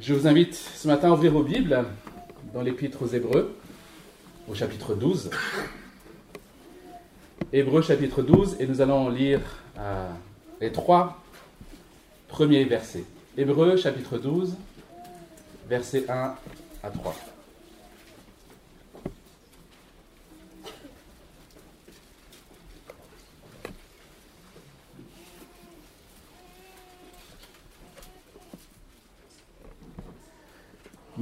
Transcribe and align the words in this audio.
Je 0.00 0.14
vous 0.14 0.26
invite 0.26 0.54
ce 0.54 0.88
matin 0.88 1.10
à 1.10 1.12
ouvrir 1.12 1.32
vos 1.32 1.42
Bibles 1.42 1.84
dans 2.54 2.62
l'Épître 2.62 3.02
aux 3.02 3.06
Hébreux, 3.06 3.54
au 4.48 4.54
chapitre 4.54 4.94
12. 4.94 5.28
Hébreux 7.52 7.82
chapitre 7.82 8.22
12, 8.22 8.56
et 8.60 8.66
nous 8.66 8.80
allons 8.80 9.10
lire 9.10 9.40
euh, 9.78 10.08
les 10.58 10.72
trois 10.72 11.22
premiers 12.28 12.64
versets. 12.64 13.04
Hébreux 13.36 13.76
chapitre 13.76 14.16
12, 14.16 14.54
versets 15.68 16.06
1 16.08 16.34
à 16.82 16.90
3. 16.90 17.14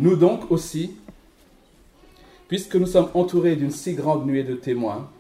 Nous 0.09 0.17
donc 0.17 0.51
aussi, 0.51 0.97
puisque 2.48 2.77
nous 2.77 2.87
sommes 2.87 3.11
entourés 3.12 3.57
d'une 3.57 3.71
si 3.71 3.93
grande 3.93 4.25
nuée 4.25 4.43
de 4.43 4.55
témoins, 4.55 5.11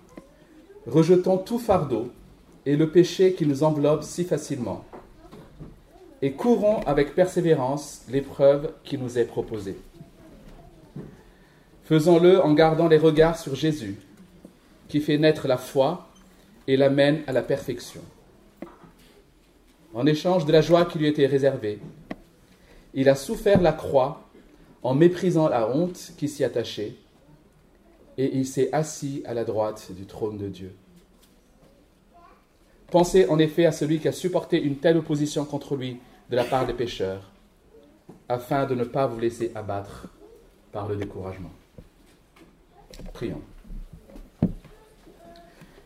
rejetons 0.86 1.36
tout 1.36 1.58
fardeau 1.58 2.10
et 2.64 2.74
le 2.74 2.88
péché 2.88 3.34
qui 3.34 3.44
nous 3.44 3.64
enveloppe 3.64 4.02
si 4.02 4.24
facilement, 4.24 4.86
et 6.22 6.32
courons 6.32 6.80
avec 6.86 7.14
persévérance 7.14 8.00
l'épreuve 8.08 8.72
qui 8.82 8.96
nous 8.96 9.18
est 9.18 9.26
proposée. 9.26 9.76
Faisons-le 11.84 12.42
en 12.42 12.54
gardant 12.54 12.88
les 12.88 12.96
regards 12.96 13.38
sur 13.38 13.54
Jésus, 13.54 13.98
qui 14.88 15.02
fait 15.02 15.18
naître 15.18 15.48
la 15.48 15.58
foi 15.58 16.08
et 16.66 16.78
l'amène 16.78 17.20
à 17.26 17.32
la 17.32 17.42
perfection. 17.42 18.00
En 19.92 20.06
échange 20.06 20.46
de 20.46 20.52
la 20.52 20.62
joie 20.62 20.86
qui 20.86 20.98
lui 20.98 21.08
était 21.08 21.26
réservée, 21.26 21.78
il 22.94 23.10
a 23.10 23.14
souffert 23.14 23.60
la 23.60 23.72
croix 23.72 24.27
en 24.82 24.94
méprisant 24.94 25.48
la 25.48 25.68
honte 25.68 26.12
qui 26.16 26.28
s'y 26.28 26.44
attachait, 26.44 26.94
et 28.16 28.36
il 28.36 28.46
s'est 28.46 28.72
assis 28.72 29.22
à 29.26 29.34
la 29.34 29.44
droite 29.44 29.92
du 29.92 30.04
trône 30.06 30.38
de 30.38 30.48
Dieu. 30.48 30.74
Pensez 32.90 33.28
en 33.28 33.38
effet 33.38 33.66
à 33.66 33.72
celui 33.72 33.98
qui 33.98 34.08
a 34.08 34.12
supporté 34.12 34.60
une 34.60 34.76
telle 34.76 34.96
opposition 34.96 35.44
contre 35.44 35.76
lui 35.76 35.98
de 36.30 36.36
la 36.36 36.44
part 36.44 36.66
des 36.66 36.72
pécheurs, 36.72 37.30
afin 38.28 38.66
de 38.66 38.74
ne 38.74 38.84
pas 38.84 39.06
vous 39.06 39.20
laisser 39.20 39.52
abattre 39.54 40.08
par 40.72 40.88
le 40.88 40.96
découragement. 40.96 41.50
Prions. 43.12 43.42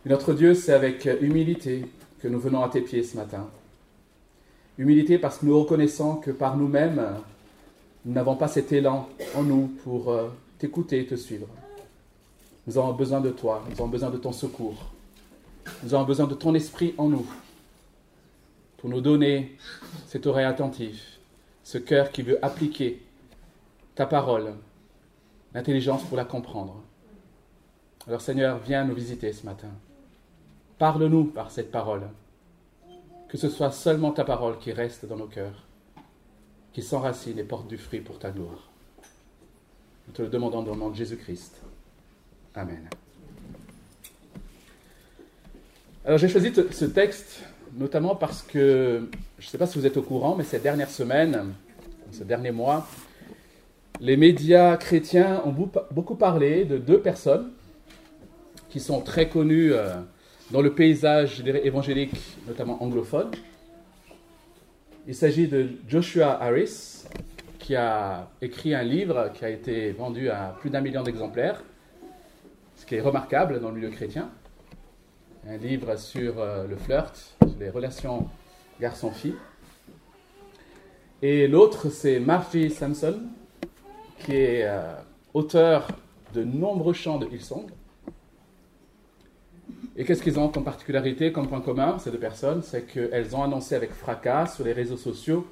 Notre 0.05 0.33
Dieu, 0.33 0.55
c'est 0.55 0.73
avec 0.73 1.09
humilité 1.21 1.87
que 2.21 2.29
nous 2.29 2.41
venons 2.41 2.63
à 2.63 2.69
tes 2.69 2.81
pieds 2.81 3.03
ce 3.03 3.17
matin. 3.17 3.49
Humilité 4.79 5.19
parce 5.19 5.39
que 5.39 5.47
nous 5.47 5.59
reconnaissons 5.59 6.17
que 6.17 6.31
par 6.31 6.57
nous-mêmes, 6.57 7.21
nous 8.05 8.13
n'avons 8.13 8.35
pas 8.35 8.49
cet 8.49 8.73
élan 8.73 9.09
en 9.37 9.43
nous 9.43 9.69
pour 9.85 10.11
euh, 10.11 10.29
t'écouter 10.59 11.01
et 11.01 11.07
te 11.07 11.15
suivre. 11.15 11.47
Nous 12.67 12.79
avons 12.79 12.93
besoin 12.93 13.21
de 13.21 13.31
toi, 13.31 13.65
nous 13.69 13.75
avons 13.75 13.89
besoin 13.89 14.11
de 14.11 14.17
ton 14.17 14.33
secours. 14.33 14.91
Nous 15.83 15.95
avons 15.95 16.05
besoin 16.05 16.27
de 16.27 16.35
ton 16.35 16.55
esprit 16.55 16.95
en 16.99 17.09
nous 17.09 17.27
pour 18.79 18.91
nous 18.91 19.01
donner 19.01 19.57
cette 20.09 20.27
oreille 20.27 20.45
attentive, 20.45 21.01
ce 21.63 21.79
cœur 21.79 22.11
qui 22.11 22.23
veut 22.23 22.45
appliquer 22.45 23.01
ta 23.95 24.07
parole, 24.07 24.55
l'intelligence 25.55 26.03
pour 26.03 26.17
la 26.17 26.25
comprendre. 26.25 26.83
Alors 28.09 28.21
Seigneur, 28.21 28.59
viens 28.59 28.85
nous 28.85 28.95
visiter 28.95 29.33
ce 29.33 29.47
matin. 29.47 29.71
Parle-nous 30.79 31.27
par 31.27 31.53
cette 31.53 31.71
parole. 31.71 32.09
Que 33.29 33.39
ce 33.39 33.49
soit 33.49 33.71
seulement 33.71 34.11
ta 34.11 34.25
parole 34.25 34.59
qui 34.59 34.73
reste 34.73 35.07
dans 35.07 35.17
nos 35.17 35.27
cœurs 35.27 35.65
qui 36.73 36.83
s'enracine 36.83 37.39
et 37.39 37.45
porte 37.45 37.69
du 37.69 37.79
fruit 37.79 38.01
pour 38.01 38.19
ta 38.19 38.31
gloire. 38.31 38.71
Nous 40.07 40.15
te 40.15 40.23
le 40.23 40.29
demandons 40.29 40.63
dans 40.63 40.73
le 40.73 40.79
nom 40.79 40.91
de 40.91 40.97
Jésus-Christ. 40.97 41.61
Amen. 42.55 42.89
Alors 46.05 46.19
j'ai 46.19 46.29
choisi 46.29 46.53
ce 46.55 46.85
texte 46.87 47.45
notamment 47.79 48.15
parce 48.15 48.43
que, 48.43 49.09
je 49.39 49.47
ne 49.47 49.51
sais 49.51 49.59
pas 49.59 49.67
si 49.67 49.79
vous 49.79 49.87
êtes 49.87 49.97
au 49.97 50.03
courant, 50.03 50.35
mais 50.37 50.45
ces 50.45 50.59
dernières 50.59 50.91
semaines, 50.91 51.55
ces 52.11 52.25
derniers 52.25 52.51
mois, 52.51 52.87
les 54.01 54.17
médias 54.17 54.77
chrétiens 54.77 55.43
ont 55.45 55.55
beaucoup 55.91 56.17
parlé 56.17 56.65
de 56.65 56.77
deux 56.77 57.01
personnes 57.01 57.51
qui 58.69 58.81
sont 58.81 59.01
très 59.01 59.29
connues 59.29 59.73
euh, 59.73 59.95
dans 60.51 60.61
le 60.61 60.73
paysage 60.73 61.43
évangélique, 61.47 62.17
notamment 62.47 62.83
anglophone. 62.83 63.31
Il 65.05 65.17
s'agit 65.17 65.49
de 65.49 65.69
Joshua 65.89 66.41
Harris, 66.41 67.03
qui 67.59 67.75
a 67.75 68.29
écrit 68.41 68.73
un 68.73 68.85
livre 68.85 69.33
qui 69.35 69.45
a 69.45 69.51
été 69.51 69.91
vendu 69.91 70.31
à 70.31 70.57
plus 70.61 70.71
d'un 70.71 70.81
million 70.81 71.03
d'exemplaires, 71.03 71.61
ce 72.77 72.87
qui 72.87 72.95
est 72.95 73.01
remarquable 73.01 73.61
dans 73.61 73.71
le 73.71 73.75
milieu 73.75 73.91
chrétien. 73.91 74.31
Un 75.49 75.57
livre 75.57 75.97
sur 75.99 76.39
euh, 76.39 76.69
le 76.69 76.77
flirt, 76.77 77.17
sur 77.17 77.59
les 77.59 77.71
relations 77.71 78.29
garçon-fille. 78.81 79.35
Et 81.21 81.49
l'autre, 81.49 81.89
c'est 81.91 82.21
Margie 82.21 82.71
Sampson, 82.71 83.23
qui 84.21 84.37
est 84.37 84.63
euh, 84.69 84.95
auteur 85.35 85.89
de 86.33 86.45
nombreux 86.45 86.93
chants 86.93 87.19
de 87.19 87.27
Hillsong. 87.27 87.67
Et 89.97 90.05
qu'est-ce 90.05 90.23
qu'ils 90.23 90.39
ont 90.39 90.49
comme 90.49 90.65
particularité, 90.65 91.33
comme 91.33 91.49
point 91.49 91.61
commun, 91.61 91.99
ces 91.99 92.11
deux 92.11 92.19
personnes? 92.19 92.63
C'est 92.63 92.83
qu'elles 92.83 93.37
ont 93.37 93.43
annoncé 93.43 93.75
avec 93.75 93.93
fracas 93.93 94.47
sur 94.47 94.65
les 94.65 94.73
réseaux 94.73 94.97
sociaux 94.97 95.47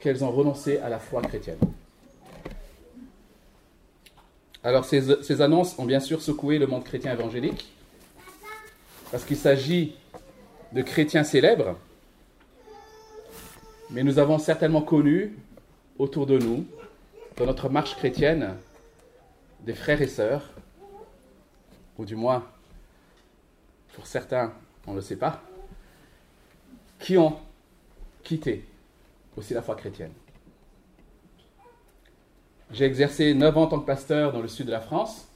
qu'elles 0.00 0.24
ont 0.24 0.30
renoncé 0.30 0.78
à 0.78 0.88
la 0.88 0.98
foi 0.98 1.20
chrétienne. 1.22 1.58
Alors 4.64 4.84
ces, 4.84 5.22
ces, 5.22 5.40
annonces 5.40 5.78
ont 5.78 5.84
bien 5.84 6.00
sûr 6.00 6.20
secoué 6.20 6.58
le 6.58 6.66
monde 6.66 6.84
chrétien 6.84 7.12
évangélique, 7.12 7.70
parce 9.10 9.24
qu'il 9.24 9.36
s'agit 9.36 9.94
de 10.72 10.82
chrétiens 10.82 11.24
célèbres, 11.24 11.76
mais 13.90 14.02
nous 14.02 14.18
avons 14.18 14.38
certainement 14.38 14.82
connu 14.82 15.36
autour 15.98 16.26
de 16.26 16.38
nous, 16.38 16.66
dans 17.36 17.46
notre 17.46 17.68
marche 17.68 17.96
chrétienne, 17.96 18.54
des 19.64 19.74
frères 19.74 20.00
et 20.00 20.08
sœurs 20.08 20.50
ou 22.00 22.06
du 22.06 22.16
moins 22.16 22.42
pour 23.92 24.06
certains, 24.06 24.54
on 24.86 24.92
ne 24.92 24.96
le 24.96 25.02
sait 25.02 25.16
pas, 25.16 25.42
qui 26.98 27.18
ont 27.18 27.36
quitté 28.22 28.64
aussi 29.36 29.52
la 29.52 29.60
foi 29.60 29.74
chrétienne. 29.74 30.12
J'ai 32.70 32.86
exercé 32.86 33.34
9 33.34 33.58
ans 33.58 33.62
en 33.64 33.66
tant 33.66 33.80
que 33.80 33.86
pasteur 33.86 34.32
dans 34.32 34.40
le 34.40 34.48
sud 34.48 34.66
de 34.66 34.70
la 34.70 34.80
France 34.80 35.28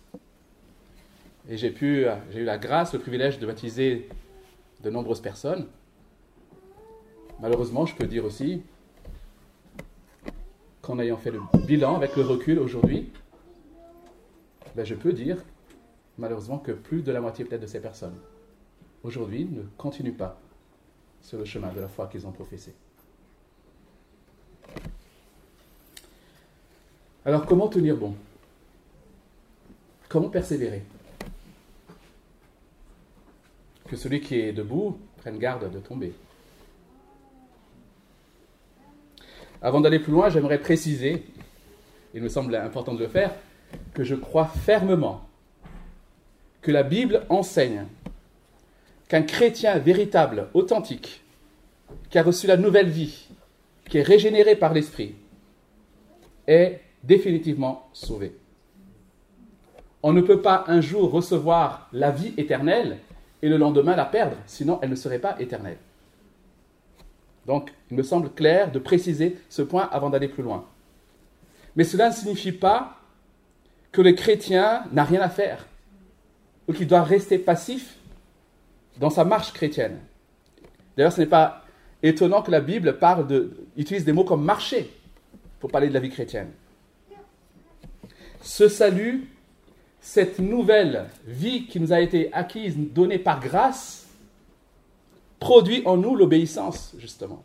et 1.50 1.58
j'ai 1.58 1.74
eu 1.82 2.06
la 2.32 2.56
grâce, 2.56 2.94
le 2.94 2.98
privilège 2.98 3.38
de 3.38 3.46
baptiser 3.46 4.08
de 4.82 4.88
nombreuses 4.88 5.20
personnes. 5.20 5.66
Malheureusement, 7.40 7.84
je 7.84 7.94
peux 7.94 8.06
dire 8.06 8.24
aussi 8.24 8.62
qu'en 10.80 10.98
ayant 10.98 11.18
fait 11.18 11.30
le 11.30 11.42
bilan 11.66 11.96
avec 11.96 12.16
le 12.16 12.22
recul 12.22 12.58
aujourd'hui, 12.58 13.10
ben 14.74 14.86
je 14.86 14.94
peux 14.94 15.12
dire 15.12 15.36
malheureusement 16.18 16.58
que 16.58 16.72
plus 16.72 17.02
de 17.02 17.12
la 17.12 17.20
moitié 17.20 17.44
peut-être 17.44 17.62
de 17.62 17.66
ces 17.66 17.80
personnes, 17.80 18.16
aujourd'hui, 19.02 19.44
ne 19.44 19.62
continuent 19.76 20.16
pas 20.16 20.38
sur 21.20 21.38
le 21.38 21.44
chemin 21.44 21.72
de 21.72 21.80
la 21.80 21.88
foi 21.88 22.06
qu'ils 22.06 22.26
ont 22.26 22.32
professé. 22.32 22.74
Alors 27.24 27.46
comment 27.46 27.68
tenir 27.68 27.96
bon? 27.96 28.14
Comment 30.08 30.28
persévérer? 30.28 30.82
Que 33.88 33.96
celui 33.96 34.20
qui 34.20 34.36
est 34.38 34.52
debout 34.52 34.98
prenne 35.16 35.38
garde 35.38 35.70
de 35.72 35.78
tomber. 35.78 36.12
Avant 39.62 39.80
d'aller 39.80 39.98
plus 39.98 40.12
loin, 40.12 40.28
j'aimerais 40.28 40.60
préciser, 40.60 41.24
il 42.12 42.22
me 42.22 42.28
semble 42.28 42.54
important 42.54 42.92
de 42.92 42.98
le 42.98 43.08
faire, 43.08 43.34
que 43.94 44.04
je 44.04 44.14
crois 44.14 44.44
fermement 44.44 45.26
que 46.64 46.72
la 46.72 46.82
Bible 46.82 47.24
enseigne 47.28 47.84
qu'un 49.06 49.22
chrétien 49.22 49.78
véritable, 49.78 50.48
authentique, 50.54 51.22
qui 52.08 52.18
a 52.18 52.22
reçu 52.22 52.46
la 52.46 52.56
nouvelle 52.56 52.88
vie, 52.88 53.28
qui 53.88 53.98
est 53.98 54.02
régénéré 54.02 54.56
par 54.56 54.72
l'Esprit, 54.72 55.14
est 56.46 56.80
définitivement 57.02 57.86
sauvé. 57.92 58.34
On 60.02 60.14
ne 60.14 60.22
peut 60.22 60.40
pas 60.40 60.64
un 60.66 60.80
jour 60.80 61.10
recevoir 61.10 61.88
la 61.92 62.10
vie 62.10 62.32
éternelle 62.38 62.96
et 63.42 63.50
le 63.50 63.58
lendemain 63.58 63.94
la 63.94 64.06
perdre, 64.06 64.36
sinon 64.46 64.78
elle 64.80 64.90
ne 64.90 64.96
serait 64.96 65.18
pas 65.18 65.36
éternelle. 65.38 65.78
Donc, 67.46 67.74
il 67.90 67.96
me 67.98 68.02
semble 68.02 68.30
clair 68.30 68.72
de 68.72 68.78
préciser 68.78 69.36
ce 69.50 69.60
point 69.60 69.86
avant 69.92 70.08
d'aller 70.08 70.28
plus 70.28 70.42
loin. 70.42 70.64
Mais 71.76 71.84
cela 71.84 72.08
ne 72.08 72.14
signifie 72.14 72.52
pas 72.52 72.96
que 73.92 74.00
le 74.00 74.12
chrétien 74.12 74.84
n'a 74.92 75.04
rien 75.04 75.20
à 75.20 75.28
faire 75.28 75.66
ou 76.68 76.72
qu'il 76.72 76.86
doit 76.86 77.02
rester 77.02 77.38
passif 77.38 77.94
dans 78.98 79.10
sa 79.10 79.24
marche 79.24 79.52
chrétienne. 79.52 79.98
D'ailleurs, 80.96 81.12
ce 81.12 81.20
n'est 81.20 81.26
pas 81.26 81.64
étonnant 82.02 82.42
que 82.42 82.50
la 82.50 82.60
Bible 82.60 82.98
parle 82.98 83.26
de, 83.26 83.66
utilise 83.76 84.04
des 84.04 84.12
mots 84.12 84.24
comme 84.24 84.44
marcher 84.44 84.90
pour 85.60 85.70
parler 85.70 85.88
de 85.88 85.94
la 85.94 86.00
vie 86.00 86.10
chrétienne. 86.10 86.50
Ce 88.42 88.68
salut, 88.68 89.28
cette 90.00 90.38
nouvelle 90.38 91.06
vie 91.26 91.66
qui 91.66 91.80
nous 91.80 91.92
a 91.92 92.00
été 92.00 92.32
acquise, 92.32 92.76
donnée 92.76 93.18
par 93.18 93.40
grâce, 93.40 94.06
produit 95.40 95.82
en 95.86 95.96
nous 95.96 96.14
l'obéissance, 96.14 96.94
justement, 96.98 97.42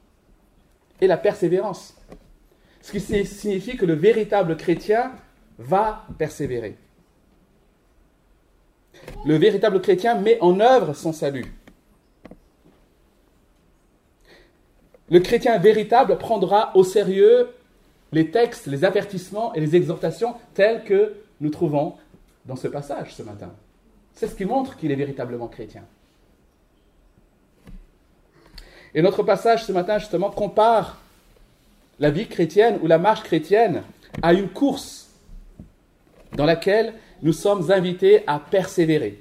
et 1.00 1.08
la 1.08 1.18
persévérance. 1.18 1.96
Ce 2.82 2.92
qui 2.92 3.00
signifie 3.26 3.78
que 3.78 3.86
le 3.86 3.94
véritable 3.94 4.58
chrétien 4.58 5.14
va 5.58 6.06
persévérer. 6.18 6.78
Le 9.26 9.36
véritable 9.36 9.82
chrétien 9.82 10.16
met 10.16 10.38
en 10.42 10.60
œuvre 10.60 10.94
son 10.94 11.14
salut. 11.14 11.54
Le 15.10 15.20
chrétien 15.20 15.58
véritable 15.58 16.18
prendra 16.18 16.76
au 16.76 16.84
sérieux 16.84 17.50
les 18.12 18.32
textes, 18.32 18.68
les 18.68 18.86
avertissements 18.86 19.54
et 19.54 19.60
les 19.60 19.76
exhortations 19.76 20.36
tels 20.54 20.84
que 20.84 21.16
nous 21.42 21.50
trouvons 21.50 21.96
dans 22.46 22.56
ce 22.56 22.68
passage 22.68 23.14
ce 23.14 23.24
matin. 23.24 23.52
C'est 24.14 24.28
ce 24.28 24.36
qui 24.36 24.46
montre 24.46 24.78
qu'il 24.78 24.92
est 24.92 24.96
véritablement 24.96 25.48
chrétien. 25.48 25.84
Et 28.94 29.02
notre 29.02 29.24
passage 29.24 29.66
ce 29.66 29.72
matin, 29.72 30.00
justement, 30.00 30.32
compare 30.32 31.00
la 32.00 32.10
vie 32.10 32.28
chrétienne 32.28 32.80
ou 32.82 32.88
la 32.88 32.98
marche 32.98 33.24
chrétienne 33.24 33.84
à 34.22 34.34
une 34.34 34.50
course 34.50 35.10
dans 36.34 36.46
laquelle 36.46 36.94
nous 37.22 37.34
sommes 37.34 37.72
invités 37.72 38.24
à 38.28 38.40
persévérer. 38.40 39.20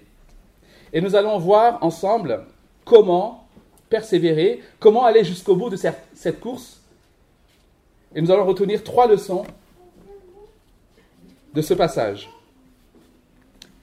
Et 0.92 1.00
nous 1.00 1.14
allons 1.14 1.38
voir 1.38 1.82
ensemble 1.82 2.44
comment 2.84 3.46
persévérer, 3.88 4.62
comment 4.78 5.04
aller 5.04 5.24
jusqu'au 5.24 5.56
bout 5.56 5.70
de 5.70 5.76
cette 5.76 6.40
course. 6.40 6.80
Et 8.14 8.20
nous 8.20 8.30
allons 8.30 8.46
retenir 8.46 8.82
trois 8.82 9.06
leçons 9.06 9.44
de 11.54 11.62
ce 11.62 11.74
passage. 11.74 12.30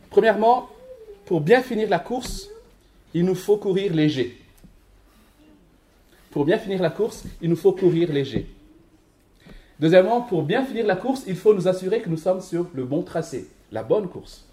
Premièrement, 0.09 0.69
pour 1.25 1.41
bien 1.41 1.61
finir 1.61 1.89
la 1.89 1.99
course, 1.99 2.49
il 3.13 3.25
nous 3.25 3.35
faut 3.35 3.57
courir 3.57 3.93
léger. 3.93 4.37
Pour 6.31 6.45
bien 6.45 6.57
finir 6.57 6.81
la 6.81 6.89
course, 6.89 7.23
il 7.41 7.49
nous 7.49 7.55
faut 7.55 7.71
courir 7.71 8.11
léger. 8.11 8.47
Deuxièmement, 9.79 10.21
pour 10.21 10.43
bien 10.43 10.65
finir 10.65 10.85
la 10.85 10.95
course, 10.95 11.23
il 11.27 11.35
faut 11.35 11.53
nous 11.53 11.67
assurer 11.67 12.01
que 12.01 12.09
nous 12.09 12.17
sommes 12.17 12.41
sur 12.41 12.67
le 12.73 12.85
bon 12.85 13.03
tracé, 13.03 13.49
la 13.75 13.83
bonne 13.83 14.07
course. 14.07 14.47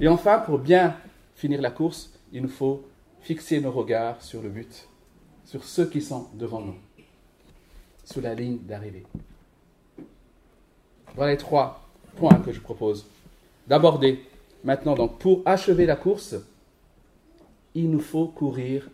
Et 0.00 0.08
enfin, 0.08 0.38
pour 0.40 0.58
bien 0.58 0.94
finir 1.34 1.62
la 1.62 1.70
course, 1.70 2.12
il 2.30 2.42
nous 2.42 2.50
faut 2.50 2.84
fixer 3.22 3.60
nos 3.62 3.72
regards 3.72 4.22
sur 4.22 4.42
le 4.42 4.50
but, 4.50 4.86
sur 5.46 5.64
ceux 5.64 5.86
qui 5.88 6.02
sont 6.02 6.28
devant 6.34 6.60
nous, 6.60 6.76
sur 8.04 8.20
la 8.20 8.34
ligne 8.34 8.58
d'arrivée. 8.58 9.06
Voilà 11.14 11.32
les 11.32 11.38
trois 11.38 11.88
points 12.16 12.38
que 12.40 12.52
je 12.52 12.60
propose 12.60 13.06
d'aborder 13.66 14.22
maintenant. 14.62 14.94
Donc, 14.94 15.18
pour 15.18 15.40
achever 15.46 15.86
la 15.86 15.96
course, 15.96 16.34
il 17.74 17.90
nous 17.90 18.00
faut 18.00 18.26
courir 18.26 18.86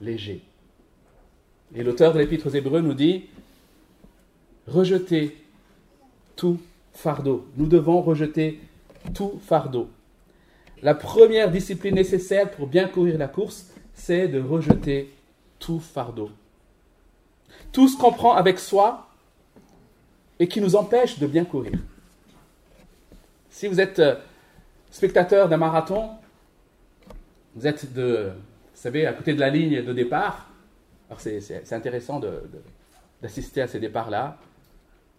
léger. 0.00 0.40
Et 1.74 1.82
l'auteur 1.82 2.14
de 2.14 2.18
l'Épître 2.18 2.46
aux 2.46 2.56
Hébreux 2.56 2.80
nous 2.80 2.94
dit 2.94 3.26
rejetez 4.66 5.36
tout 6.34 6.58
fardeau. 6.96 7.46
Nous 7.56 7.66
devons 7.66 8.00
rejeter 8.00 8.60
tout 9.14 9.38
fardeau. 9.44 9.88
La 10.82 10.94
première 10.94 11.50
discipline 11.50 11.94
nécessaire 11.94 12.50
pour 12.50 12.66
bien 12.66 12.88
courir 12.88 13.18
la 13.18 13.28
course, 13.28 13.70
c'est 13.94 14.28
de 14.28 14.40
rejeter 14.40 15.12
tout 15.58 15.80
fardeau. 15.80 16.30
Tout 17.72 17.88
ce 17.88 17.96
qu'on 17.96 18.12
prend 18.12 18.34
avec 18.34 18.58
soi 18.58 19.08
et 20.38 20.48
qui 20.48 20.60
nous 20.60 20.76
empêche 20.76 21.18
de 21.18 21.26
bien 21.26 21.44
courir. 21.44 21.72
Si 23.48 23.68
vous 23.68 23.80
êtes 23.80 24.00
euh, 24.00 24.16
spectateur 24.90 25.48
d'un 25.48 25.56
marathon, 25.56 26.10
vous 27.54 27.66
êtes 27.66 27.92
de, 27.94 28.30
vous 28.74 28.80
savez, 28.80 29.06
à 29.06 29.14
côté 29.14 29.32
de 29.32 29.40
la 29.40 29.48
ligne 29.48 29.82
de 29.82 29.92
départ. 29.94 30.50
Alors 31.08 31.20
c'est 31.20 31.72
intéressant 31.72 32.20
d'assister 33.22 33.62
à 33.62 33.68
ces 33.68 33.80
départs-là. 33.80 34.38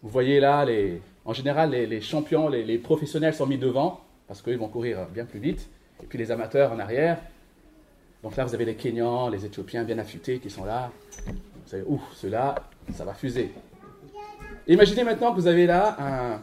Vous 0.02 0.08
voyez 0.08 0.38
là, 0.38 0.64
les, 0.64 1.02
en 1.28 1.34
général, 1.34 1.72
les, 1.72 2.00
champions, 2.00 2.48
les, 2.48 2.78
professionnels 2.78 3.34
sont 3.34 3.44
mis 3.44 3.58
devant, 3.58 4.00
parce 4.26 4.40
qu'ils 4.40 4.56
vont 4.56 4.68
courir 4.68 5.06
bien 5.12 5.26
plus 5.26 5.38
vite, 5.38 5.68
et 6.02 6.06
puis 6.06 6.16
les 6.16 6.30
amateurs 6.30 6.72
en 6.72 6.78
arrière. 6.78 7.18
Donc 8.22 8.34
là, 8.34 8.46
vous 8.46 8.54
avez 8.54 8.64
les 8.64 8.76
Kenyans, 8.76 9.28
les 9.28 9.44
Éthiopiens 9.44 9.84
bien 9.84 9.98
affûtés 9.98 10.38
qui 10.38 10.48
sont 10.48 10.64
là. 10.64 10.90
Vous 11.26 11.32
savez, 11.66 11.82
ouf, 11.86 12.00
ceux-là, 12.14 12.54
ça 12.94 13.04
va 13.04 13.12
fuser. 13.12 13.52
Imaginez 14.66 15.04
maintenant 15.04 15.32
que 15.34 15.40
vous 15.40 15.46
avez 15.46 15.66
là 15.66 16.40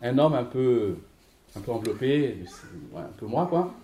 un, 0.00 0.18
homme 0.18 0.34
un 0.34 0.44
peu, 0.44 0.96
un 1.54 1.60
peu 1.60 1.72
enveloppé, 1.72 2.38
un 2.96 3.02
peu 3.18 3.26
moi, 3.26 3.46
quoi, 3.50 3.74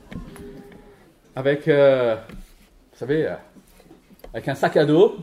avec, 1.37 1.69
euh, 1.69 2.17
vous 2.93 2.99
savez, 2.99 3.27
euh, 3.27 3.35
avec 4.33 4.49
un 4.49 4.55
sac 4.55 4.79
à 4.79 4.87
dos, 4.87 5.19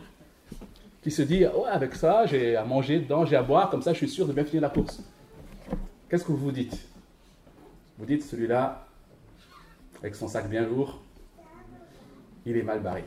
qui 1.02 1.12
se 1.12 1.22
dit 1.22 1.46
ouais, 1.46 1.70
avec 1.70 1.96
ça, 1.96 2.26
j'ai 2.26 2.56
à 2.56 2.66
manger 2.66 3.00
dedans, 3.00 3.26
j'ai 3.26 3.36
à 3.36 3.44
boire, 3.44 3.70
comme 3.70 3.82
ça 3.82 3.94
je 3.94 3.98
suis 3.98 4.10
sûr 4.10 4.28
de 4.28 4.34
bien 4.34 4.44
finir 4.44 4.62
la 4.62 4.70
course. 4.70 5.02
Qu'est-ce 6.10 6.24
que 6.24 6.32
vous 6.32 6.38
vous 6.38 6.52
dites? 6.52 6.78
Vous 7.98 8.06
dites 8.06 8.24
celui-là, 8.24 8.88
avec 10.00 10.16
son 10.16 10.28
sac 10.28 10.50
bien 10.50 10.66
lourd, 10.66 11.02
il 12.46 12.58
est 12.58 12.64
mal 12.64 12.82
barré. 12.82 13.04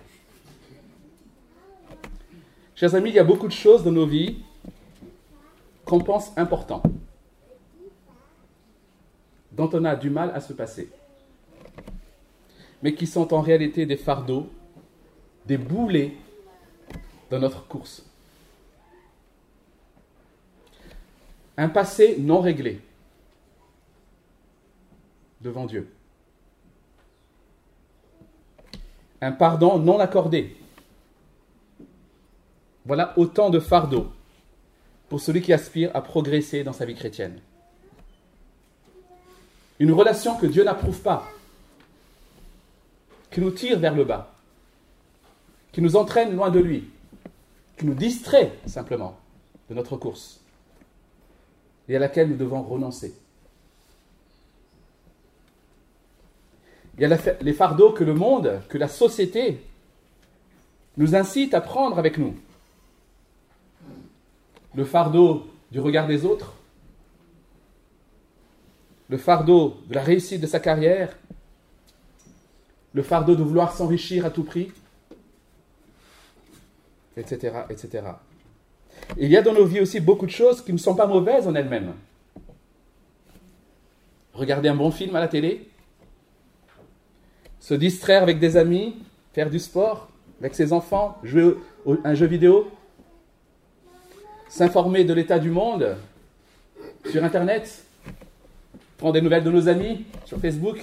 Chers 2.74 2.94
amis, 2.94 3.10
il 3.10 3.16
y 3.16 3.18
a 3.18 3.24
beaucoup 3.24 3.46
de 3.46 3.52
choses 3.52 3.84
dans 3.84 3.92
nos 3.92 4.06
vies 4.06 4.38
qu'on 5.84 6.00
pense 6.00 6.36
importantes, 6.36 6.84
dont 9.52 9.70
on 9.72 9.84
a 9.84 9.96
du 9.96 10.10
mal 10.10 10.30
à 10.34 10.40
se 10.40 10.52
passer, 10.52 10.90
mais 12.82 12.94
qui 12.94 13.06
sont 13.06 13.34
en 13.34 13.40
réalité 13.40 13.86
des 13.86 13.96
fardeaux, 13.96 14.48
des 15.46 15.58
boulets 15.58 16.14
dans 17.32 17.38
notre 17.38 17.66
course. 17.66 18.04
Un 21.56 21.70
passé 21.70 22.16
non 22.18 22.42
réglé 22.42 22.78
devant 25.40 25.64
Dieu. 25.64 25.90
Un 29.22 29.32
pardon 29.32 29.78
non 29.78 29.98
accordé. 29.98 30.54
Voilà 32.84 33.14
autant 33.16 33.48
de 33.48 33.60
fardeaux 33.60 34.12
pour 35.08 35.20
celui 35.20 35.40
qui 35.40 35.54
aspire 35.54 35.90
à 35.94 36.02
progresser 36.02 36.64
dans 36.64 36.74
sa 36.74 36.84
vie 36.84 36.94
chrétienne. 36.94 37.40
Une 39.78 39.92
relation 39.92 40.36
que 40.36 40.46
Dieu 40.46 40.64
n'approuve 40.64 41.00
pas, 41.00 41.30
qui 43.30 43.40
nous 43.40 43.50
tire 43.52 43.78
vers 43.78 43.94
le 43.94 44.04
bas, 44.04 44.34
qui 45.72 45.80
nous 45.80 45.96
entraîne 45.96 46.36
loin 46.36 46.50
de 46.50 46.60
lui, 46.60 46.91
qui 47.76 47.86
nous 47.86 47.94
distrait 47.94 48.52
simplement 48.66 49.16
de 49.68 49.74
notre 49.74 49.96
course 49.96 50.40
et 51.88 51.96
à 51.96 51.98
laquelle 51.98 52.28
nous 52.28 52.36
devons 52.36 52.62
renoncer. 52.62 53.14
Il 56.96 57.02
y 57.02 57.12
a 57.12 57.18
les 57.40 57.52
fardeaux 57.52 57.92
que 57.92 58.04
le 58.04 58.14
monde, 58.14 58.60
que 58.68 58.78
la 58.78 58.88
société 58.88 59.62
nous 60.96 61.14
incite 61.14 61.54
à 61.54 61.60
prendre 61.60 61.98
avec 61.98 62.18
nous. 62.18 62.36
Le 64.74 64.84
fardeau 64.84 65.46
du 65.70 65.80
regard 65.80 66.06
des 66.06 66.24
autres, 66.24 66.54
le 69.08 69.16
fardeau 69.16 69.76
de 69.88 69.94
la 69.94 70.02
réussite 70.02 70.40
de 70.40 70.46
sa 70.46 70.60
carrière, 70.60 71.16
le 72.92 73.02
fardeau 73.02 73.34
de 73.36 73.42
vouloir 73.42 73.74
s'enrichir 73.74 74.26
à 74.26 74.30
tout 74.30 74.44
prix, 74.44 74.70
etc., 77.16 77.54
etc. 77.70 78.02
Il 79.16 79.30
y 79.30 79.36
a 79.36 79.42
dans 79.42 79.52
nos 79.52 79.64
vies 79.64 79.80
aussi 79.80 80.00
beaucoup 80.00 80.26
de 80.26 80.30
choses 80.30 80.62
qui 80.62 80.72
ne 80.72 80.78
sont 80.78 80.94
pas 80.94 81.06
mauvaises 81.06 81.46
en 81.46 81.54
elles-mêmes. 81.54 81.94
Regarder 84.34 84.68
un 84.68 84.76
bon 84.76 84.90
film 84.90 85.14
à 85.16 85.20
la 85.20 85.28
télé, 85.28 85.68
se 87.60 87.74
distraire 87.74 88.22
avec 88.22 88.38
des 88.38 88.56
amis, 88.56 88.96
faire 89.32 89.50
du 89.50 89.58
sport 89.58 90.08
avec 90.40 90.54
ses 90.54 90.72
enfants, 90.72 91.18
jouer 91.22 91.54
un 92.04 92.14
jeu 92.14 92.26
vidéo, 92.26 92.68
s'informer 94.48 95.04
de 95.04 95.14
l'état 95.14 95.38
du 95.38 95.50
monde 95.50 95.96
sur 97.10 97.22
Internet, 97.22 97.84
prendre 98.98 99.14
des 99.14 99.20
nouvelles 99.20 99.44
de 99.44 99.50
nos 99.50 99.68
amis 99.68 100.04
sur 100.24 100.38
Facebook. 100.38 100.78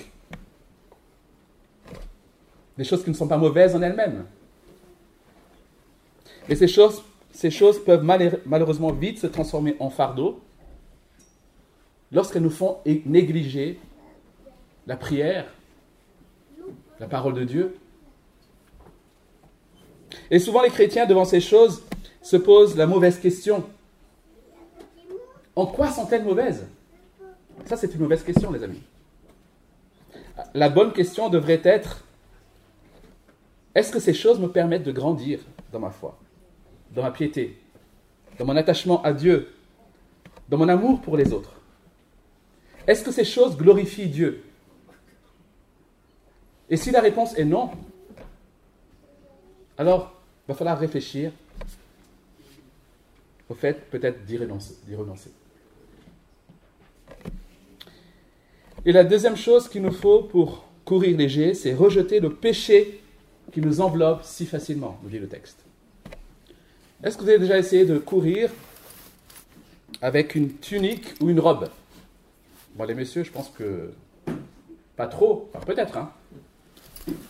Des 2.77 2.86
choses 2.86 3.03
qui 3.03 3.09
ne 3.09 3.15
sont 3.15 3.27
pas 3.27 3.38
mauvaises 3.38 3.75
en 3.75 3.81
elles-mêmes. 3.81 4.25
Et 6.49 6.55
ces 6.55 6.67
choses, 6.67 7.03
ces 7.31 7.51
choses 7.51 7.83
peuvent 7.83 8.03
malheureusement 8.45 8.91
vite 8.91 9.19
se 9.19 9.27
transformer 9.27 9.75
en 9.79 9.89
fardeau 9.89 10.41
lorsqu'elles 12.11 12.41
nous 12.41 12.49
font 12.49 12.77
négliger 13.05 13.79
la 14.87 14.97
prière, 14.97 15.45
la 16.99 17.07
parole 17.07 17.35
de 17.35 17.43
Dieu, 17.43 17.75
Et 20.31 20.39
souvent 20.39 20.61
les 20.61 20.69
chrétiens, 20.69 21.05
devant 21.05 21.25
ces 21.25 21.41
choses, 21.41 21.83
se 22.21 22.37
posent 22.37 22.75
la 22.75 22.87
mauvaise 22.87 23.19
question. 23.19 23.63
En 25.55 25.65
quoi 25.65 25.91
sont-elles 25.91 26.23
mauvaises? 26.23 26.67
Ça, 27.65 27.75
c'est 27.77 27.93
une 27.93 28.01
mauvaise 28.01 28.23
question, 28.23 28.51
les 28.51 28.63
amis. 28.63 28.81
La 30.53 30.69
bonne 30.69 30.93
question 30.93 31.29
devrait 31.29 31.61
être, 31.63 32.03
est-ce 33.75 33.91
que 33.91 33.99
ces 33.99 34.13
choses 34.13 34.39
me 34.39 34.47
permettent 34.47 34.83
de 34.83 34.91
grandir 34.91 35.39
dans 35.71 35.79
ma 35.79 35.89
foi, 35.89 36.17
dans 36.93 37.03
ma 37.03 37.12
piété, 37.12 37.58
dans 38.38 38.46
mon 38.46 38.55
attachement 38.55 39.01
à 39.03 39.13
Dieu, 39.13 39.53
dans 40.48 40.58
mon 40.58 40.69
amour 40.69 41.01
pour 41.01 41.17
les 41.17 41.31
autres 41.31 41.53
Est-ce 42.88 43.03
que 43.03 43.12
ces 43.12 43.25
choses 43.25 43.55
glorifient 43.55 44.08
Dieu? 44.08 44.43
Et 46.69 46.77
si 46.77 46.91
la 46.91 47.01
réponse 47.01 47.38
est 47.38 47.46
non, 47.46 47.72
alors 49.77 50.13
il 50.46 50.51
va 50.51 50.55
falloir 50.55 50.77
réfléchir 50.79 51.31
au 53.50 53.55
fait 53.55 53.89
peut-être 53.89 54.24
d'y 54.25 54.38
renoncer. 54.38 55.31
Et 58.86 58.91
la 58.91 59.03
deuxième 59.03 59.36
chose 59.36 59.67
qu'il 59.67 59.81
nous 59.81 59.91
faut 59.91 60.24
pour 60.24 60.65
courir 60.86 61.17
léger, 61.17 61.53
c'est 61.53 61.74
rejeter 61.74 62.19
le 62.19 62.34
péché 62.34 63.01
qui 63.51 63.62
nous 63.62 63.81
enveloppe 63.81 64.24
si 64.24 64.46
facilement, 64.46 65.00
nous 65.03 65.10
dit 65.10 65.19
le 65.19 65.27
texte. 65.27 65.65
Est-ce 67.01 67.17
que 67.17 67.23
vous 67.23 67.29
avez 67.29 67.39
déjà 67.39 67.57
essayé 67.57 67.85
de 67.85 67.97
courir 67.97 68.51
avec 70.01 70.35
une 70.35 70.57
tunique 70.57 71.13
ou 71.21 71.29
une 71.29 71.39
robe? 71.39 71.69
Bon, 72.75 72.83
les 72.83 72.93
messieurs, 72.93 73.23
je 73.23 73.31
pense 73.31 73.49
que 73.49 73.93
pas 74.97 75.07
trop, 75.07 75.49
enfin, 75.53 75.65
peut-être, 75.65 75.95
hein. 75.95 76.11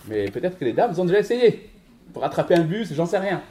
Mais 0.07 0.31
peut-être 0.31 0.57
que 0.57 0.65
les 0.65 0.73
dames 0.73 0.99
ont 0.99 1.05
déjà 1.05 1.19
essayé 1.19 1.69
pour 2.13 2.23
attraper 2.23 2.55
un 2.55 2.63
bus, 2.63 2.91
j'en 2.93 3.05
sais 3.05 3.19
rien. 3.19 3.43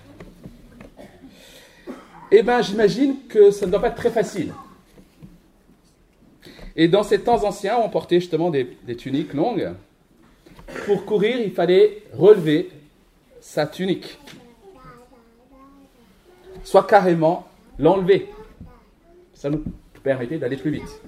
Eh 2.32 2.42
bien, 2.42 2.62
j'imagine 2.62 3.28
que 3.28 3.52
ça 3.52 3.66
ne 3.66 3.70
doit 3.70 3.80
pas 3.80 3.88
être 3.88 3.94
très 3.94 4.10
facile. 4.10 4.52
Et 6.74 6.88
dans 6.88 7.04
ces 7.04 7.20
temps 7.20 7.44
anciens, 7.44 7.78
on 7.78 7.88
portait 7.88 8.18
justement 8.18 8.50
des, 8.50 8.76
des 8.82 8.96
tuniques 8.96 9.34
longues. 9.34 9.72
Pour 10.84 11.04
courir, 11.04 11.38
il 11.38 11.52
fallait 11.52 12.02
relever 12.12 12.70
sa 13.40 13.68
tunique. 13.68 14.18
Soit 16.64 16.86
carrément 16.86 17.46
l'enlever. 17.78 18.30
Ça 19.32 19.50
nous 19.50 19.62
permettait 20.02 20.38
d'aller 20.38 20.56
plus 20.56 20.70
vite. 20.70 21.02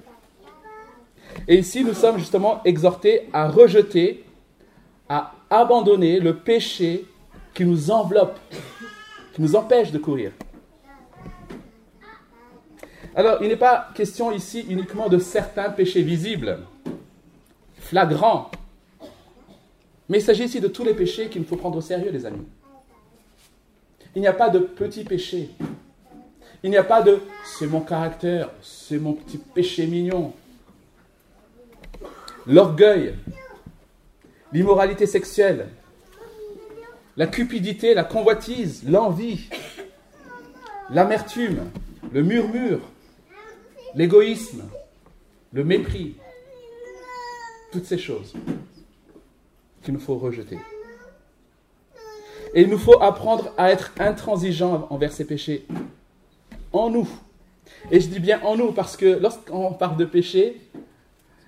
Et 1.47 1.57
ici, 1.57 1.83
nous 1.83 1.93
sommes 1.93 2.17
justement 2.17 2.61
exhortés 2.65 3.29
à 3.33 3.49
rejeter, 3.49 4.23
à 5.09 5.33
abandonner 5.49 6.19
le 6.19 6.35
péché 6.35 7.05
qui 7.53 7.65
nous 7.65 7.91
enveloppe, 7.91 8.39
qui 9.33 9.41
nous 9.41 9.55
empêche 9.55 9.91
de 9.91 9.97
courir. 9.97 10.31
Alors, 13.15 13.41
il 13.41 13.49
n'est 13.49 13.57
pas 13.57 13.89
question 13.93 14.31
ici 14.31 14.65
uniquement 14.69 15.09
de 15.09 15.17
certains 15.17 15.69
péchés 15.69 16.01
visibles, 16.01 16.59
flagrants, 17.77 18.49
mais 20.07 20.19
il 20.19 20.21
s'agit 20.21 20.43
ici 20.43 20.59
de 20.59 20.67
tous 20.67 20.83
les 20.83 20.93
péchés 20.93 21.29
qu'il 21.29 21.43
faut 21.45 21.55
prendre 21.55 21.77
au 21.77 21.81
sérieux, 21.81 22.11
les 22.11 22.25
amis. 22.25 22.45
Il 24.15 24.21
n'y 24.21 24.27
a 24.27 24.33
pas 24.33 24.49
de 24.49 24.59
petits 24.59 25.03
péchés. 25.03 25.49
Il 26.63 26.69
n'y 26.69 26.77
a 26.77 26.83
pas 26.83 27.01
de 27.01 27.19
c'est 27.45 27.67
mon 27.67 27.81
caractère, 27.81 28.51
c'est 28.61 28.99
mon 28.99 29.13
petit 29.13 29.37
péché 29.37 29.87
mignon. 29.87 30.33
L'orgueil, 32.45 33.15
l'immoralité 34.51 35.05
sexuelle, 35.05 35.69
la 37.17 37.27
cupidité, 37.27 37.93
la 37.93 38.03
convoitise, 38.03 38.83
l'envie, 38.87 39.49
l'amertume, 40.89 41.69
le 42.11 42.21
murmure, 42.21 42.79
l'égoïsme, 43.95 44.63
le 45.53 45.63
mépris, 45.63 46.15
toutes 47.71 47.85
ces 47.85 47.97
choses 47.97 48.33
qu'il 49.81 49.93
nous 49.93 49.99
faut 49.99 50.17
rejeter. 50.17 50.57
Et 52.53 52.63
il 52.63 52.69
nous 52.69 52.77
faut 52.77 53.01
apprendre 53.01 53.53
à 53.57 53.71
être 53.71 53.93
intransigeants 53.99 54.87
envers 54.89 55.13
ces 55.13 55.25
péchés 55.25 55.65
en 56.73 56.89
nous. 56.89 57.07
Et 57.91 57.99
je 57.99 58.07
dis 58.07 58.19
bien 58.19 58.41
en 58.43 58.55
nous 58.55 58.71
parce 58.71 58.97
que 58.97 59.05
lorsqu'on 59.05 59.73
parle 59.73 59.97
de 59.97 60.05
péché, 60.05 60.59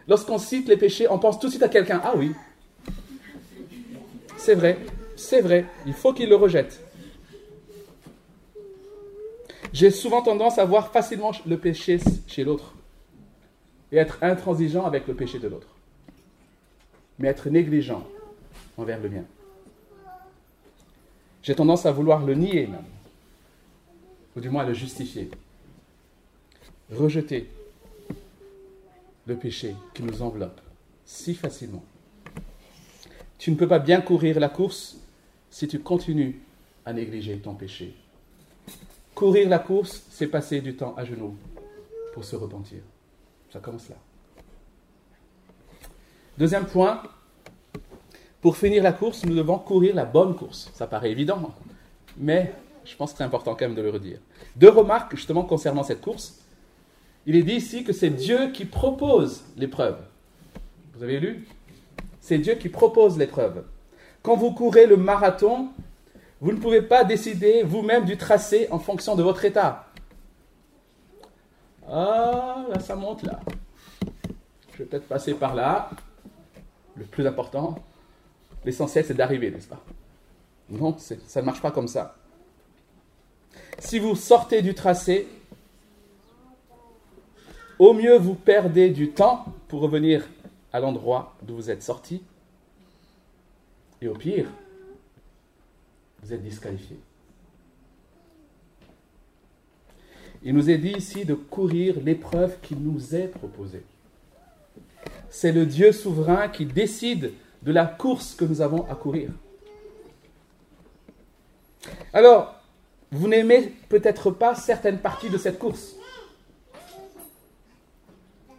lorsqu'on 0.08 0.38
cite 0.38 0.68
les 0.68 0.78
péchés, 0.78 1.08
on 1.10 1.20
pense 1.20 1.40
tout 1.40 1.48
de 1.48 1.52
suite 1.52 1.64
à 1.64 1.70
quelqu'un. 1.70 2.02
Ah 2.04 2.14
oui, 2.16 2.32
c'est 4.38 4.56
vrai, 4.56 4.78
c'est 5.16 5.42
vrai, 5.42 5.66
il 5.86 5.94
faut 5.94 6.14
qu'il 6.14 6.30
le 6.30 6.36
rejette. 6.36 6.82
J'ai 9.74 9.90
souvent 9.90 10.22
tendance 10.22 10.60
à 10.60 10.66
voir 10.66 10.92
facilement 10.92 11.32
le 11.48 11.58
péché 11.58 12.00
chez 12.28 12.44
l'autre 12.44 12.76
et 13.92 13.98
être 13.98 14.20
intransigeant 14.22 14.86
avec 14.86 15.08
le 15.08 15.16
péché 15.16 15.40
de 15.40 15.48
l'autre, 15.48 15.68
mais 17.20 17.28
être 17.28 17.50
négligent 17.50 18.04
envers 18.78 19.00
le 19.00 19.10
mien. 19.10 19.24
J'ai 21.44 21.56
tendance 21.56 21.86
à 21.86 21.92
vouloir 21.92 22.26
le 22.26 22.36
nier 22.36 22.68
même, 22.68 22.86
ou 24.36 24.40
du 24.40 24.50
moins 24.50 24.66
le 24.66 24.74
justifier, 24.74 25.30
rejeter 26.90 27.50
le 29.28 29.36
péché 29.36 29.76
qui 29.94 30.04
nous 30.04 30.22
enveloppe 30.22 30.62
si 31.06 31.36
facilement. 31.36 31.84
Tu 33.38 33.52
ne 33.52 33.58
peux 33.58 33.68
pas 33.68 33.80
bien 33.80 34.00
courir 34.00 34.40
la 34.40 34.48
course 34.48 34.98
si 35.50 35.68
tu 35.68 35.80
continues 35.80 36.40
à 36.86 36.94
négliger 36.94 37.38
ton 37.38 37.56
péché. 37.56 37.94
Courir 39.14 39.50
la 39.50 39.60
course, 39.60 40.04
c'est 40.10 40.28
passer 40.28 40.62
du 40.62 40.76
temps 40.76 40.96
à 40.96 41.04
genoux 41.04 41.36
pour 42.14 42.24
se 42.24 42.38
repentir. 42.38 42.80
Ça 43.52 43.60
commence 43.60 43.90
là. 43.90 43.98
Deuxième 46.38 46.66
point, 46.66 47.04
pour 48.44 48.58
finir 48.58 48.84
la 48.84 48.92
course, 48.92 49.24
nous 49.24 49.36
devons 49.36 49.58
courir 49.58 49.96
la 49.96 50.04
bonne 50.04 50.36
course. 50.36 50.70
Ça 50.74 50.86
paraît 50.86 51.12
évident, 51.12 51.54
mais 52.18 52.54
je 52.84 52.94
pense 52.98 53.14
que 53.14 53.20
c'est 53.20 53.24
important 53.24 53.56
quand 53.56 53.66
même 53.66 53.74
de 53.74 53.82
le 53.82 53.90
redire. 53.90 54.20
Deux 54.58 54.70
remarques 54.70 55.16
justement 55.16 55.44
concernant 55.44 55.84
cette 55.84 56.02
course. 56.02 56.42
Il 57.26 57.38
est 57.38 57.44
dit 57.44 57.54
ici 57.54 57.86
que 57.86 57.94
c'est 57.94 58.10
Dieu 58.10 58.52
qui 58.52 58.66
propose 58.66 59.46
l'épreuve. 59.56 59.96
Vous 60.94 61.04
avez 61.04 61.22
lu? 61.22 61.48
C'est 62.20 62.38
Dieu 62.38 62.56
qui 62.56 62.68
propose 62.68 63.18
l'épreuve. 63.18 63.64
Quand 64.22 64.36
vous 64.36 64.52
courez 64.52 64.88
le 64.88 64.98
marathon, 64.98 65.70
vous 66.42 66.52
ne 66.52 66.58
pouvez 66.58 66.82
pas 66.82 67.06
décider 67.06 67.64
vous-même 67.64 68.04
du 68.04 68.18
tracé 68.18 68.68
en 68.72 68.80
fonction 68.80 69.16
de 69.16 69.24
votre 69.24 69.46
état. 69.46 69.88
Ah, 71.88 72.66
là, 72.70 72.80
ça 72.82 72.98
monte 72.98 73.24
là. 73.24 73.40
Je 74.74 74.80
vais 74.80 74.86
peut-être 74.86 75.08
passer 75.08 75.34
par 75.34 75.56
là. 75.56 75.90
Le 76.98 77.06
plus 77.06 77.26
important, 77.26 77.82
l'essentiel, 78.65 79.05
c'est 79.05 79.13
d'arriver, 79.13 79.51
n'est-ce 79.51 79.67
pas? 79.67 79.84
Non, 80.70 80.98
ça 80.98 81.41
ne 81.41 81.46
marche 81.46 81.62
pas 81.62 81.72
comme 81.72 81.88
ça. 81.88 82.15
Si 83.79 84.00
vous 84.00 84.15
sortez 84.15 84.62
du 84.62 84.74
tracé, 84.74 85.27
au 87.79 87.93
mieux 87.93 88.17
vous 88.17 88.36
perdez 88.36 88.89
du 88.89 89.10
temps 89.12 89.46
pour 89.67 89.82
revenir 89.82 90.27
à 90.72 90.79
l'endroit 90.79 91.36
d'où 91.41 91.55
vous 91.55 91.70
êtes 91.70 91.84
sorti. 91.84 92.24
Et 94.01 94.08
au 94.08 94.13
pire, 94.13 94.48
vous 96.22 96.34
êtes 96.34 96.43
disqualifié. 96.43 96.98
Il 100.43 100.53
nous 100.53 100.70
est 100.70 100.77
dit 100.77 100.91
ici 100.91 101.24
de 101.24 101.36
courir 101.36 101.96
l'épreuve 102.03 102.60
qui 102.62 102.75
nous 102.75 103.15
est 103.15 103.27
proposée. 103.27 103.84
C'est 105.29 105.53
le 105.53 105.65
Dieu 105.65 105.91
souverain 105.91 106.50
qui 106.50 106.65
décide 106.65 107.32
de 107.63 107.72
la 107.72 107.86
course 107.86 108.36
que 108.36 108.46
nous 108.46 108.62
avons 108.62 108.89
à 108.89 108.96
courir. 108.96 109.29
Alors, 112.12 112.55
vous 113.12 113.27
n'aimez 113.27 113.74
peut-être 113.89 114.32
pas 114.32 114.55
certaines 114.55 115.00
parties 115.00 115.29
de 115.29 115.38
cette 115.38 115.60
course. 115.60 115.96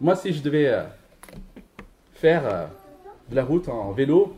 Moi, 0.01 0.15
si 0.15 0.33
je 0.33 0.41
devais 0.41 0.67
euh, 0.67 0.83
faire 2.13 2.45
euh, 2.45 2.65
de 3.29 3.35
la 3.35 3.43
route 3.43 3.69
en 3.69 3.91
vélo, 3.91 4.35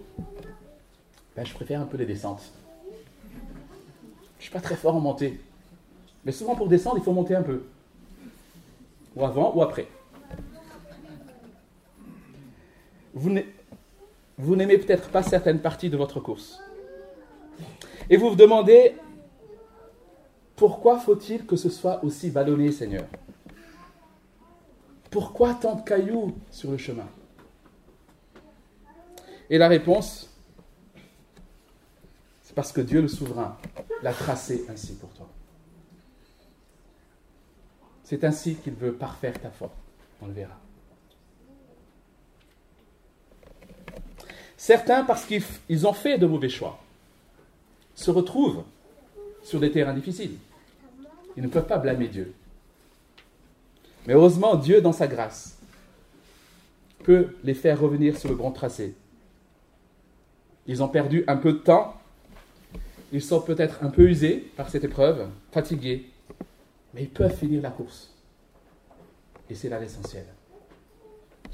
ben, 1.36 1.46
je 1.46 1.54
préfère 1.54 1.82
un 1.82 1.86
peu 1.86 1.98
les 1.98 2.06
descentes. 2.06 2.52
Je 2.90 4.40
ne 4.40 4.42
suis 4.42 4.52
pas 4.52 4.62
très 4.62 4.76
fort 4.76 4.96
en 4.96 5.00
montée. 5.00 5.40
Mais 6.26 6.32
souvent 6.32 6.56
pour 6.56 6.68
descendre, 6.68 6.98
il 6.98 7.04
faut 7.04 7.14
monter 7.14 7.36
un 7.36 7.44
peu. 7.44 7.64
Ou 9.16 9.26
avant 9.26 9.56
ou 9.56 9.62
après. 9.62 9.88
Vous 13.14 13.32
n'aimez 14.40 14.78
peut-être 14.78 15.10
pas 15.10 15.24
certaines 15.24 15.60
parties 15.60 15.90
de 15.90 15.98
votre 15.98 16.20
course. 16.20 16.62
Et 18.10 18.18
vous 18.18 18.30
vous 18.30 18.36
demandez, 18.36 18.96
pourquoi 20.56 21.00
faut-il 21.00 21.46
que 21.46 21.56
ce 21.56 21.70
soit 21.70 22.04
aussi 22.04 22.30
ballonné, 22.30 22.72
Seigneur? 22.72 23.06
Pourquoi 25.10 25.54
tant 25.54 25.76
de 25.76 25.82
cailloux 25.82 26.36
sur 26.52 26.72
le 26.72 26.78
chemin? 26.78 27.08
Et 29.50 29.58
la 29.58 29.68
réponse, 29.68 30.30
parce 32.58 32.72
que 32.72 32.82
Dieu 32.82 33.02
le 33.02 33.08
souverain 33.08 33.56
l'a 34.02 34.14
tracé 34.14 34.66
ainsi 34.68 34.96
pour 34.96 35.10
toi. 35.14 35.30
C'est 38.04 38.24
ainsi 38.24 38.56
qu'il 38.56 38.74
veut 38.74 38.94
parfaire 38.94 39.40
ta 39.40 39.52
foi. 39.52 39.72
On 40.24 40.26
le 40.26 40.34
verra. 40.34 40.60
Certains, 44.58 45.04
parce 45.04 45.26
qu'ils 45.26 45.88
ont 45.88 45.94
fait 45.94 46.18
de 46.18 46.26
mauvais 46.26 46.50
choix, 46.50 46.80
se 47.94 48.10
retrouvent 48.10 48.64
sur 49.44 49.60
des 49.60 49.72
terrains 49.72 49.94
difficiles. 49.94 50.36
Ils 51.36 51.44
ne 51.44 51.48
peuvent 51.48 51.68
pas 51.68 51.78
blâmer 51.78 52.08
Dieu. 52.08 52.34
Mais 54.08 54.14
heureusement, 54.14 54.56
Dieu, 54.56 54.82
dans 54.82 54.92
sa 54.92 55.08
grâce, 55.08 55.58
peut 57.04 57.36
les 57.44 57.54
faire 57.54 57.80
revenir 57.80 58.18
sur 58.18 58.30
le 58.30 58.36
bon 58.36 58.52
tracé. 58.52 58.96
Ils 60.66 60.82
ont 60.82 60.90
perdu 60.90 61.24
un 61.28 61.38
peu 61.38 61.54
de 61.54 61.60
temps, 61.60 61.96
ils 63.14 63.22
sont 63.22 63.42
peut-être 63.42 63.84
un 63.84 63.90
peu 63.90 64.10
usés 64.10 64.52
par 64.58 64.70
cette 64.70 64.84
épreuve, 64.84 65.30
fatigués, 65.52 66.10
mais 66.94 67.04
ils 67.04 67.10
peuvent 67.10 67.36
finir 67.36 67.62
la 67.62 67.70
course. 67.70 68.12
Et 69.50 69.56
c'est 69.56 69.70
là 69.70 69.80
l'essentiel. 69.80 70.26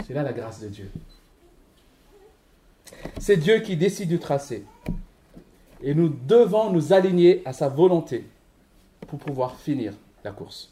C'est 0.07 0.13
là 0.13 0.23
la 0.23 0.33
grâce 0.33 0.61
de 0.61 0.69
Dieu. 0.69 0.89
C'est 3.19 3.37
Dieu 3.37 3.59
qui 3.59 3.77
décide 3.77 4.09
du 4.09 4.19
tracé. 4.19 4.65
Et 5.81 5.93
nous 5.93 6.09
devons 6.09 6.71
nous 6.71 6.93
aligner 6.93 7.41
à 7.45 7.53
sa 7.53 7.69
volonté 7.69 8.25
pour 9.07 9.19
pouvoir 9.19 9.57
finir 9.57 9.93
la 10.23 10.31
course. 10.31 10.71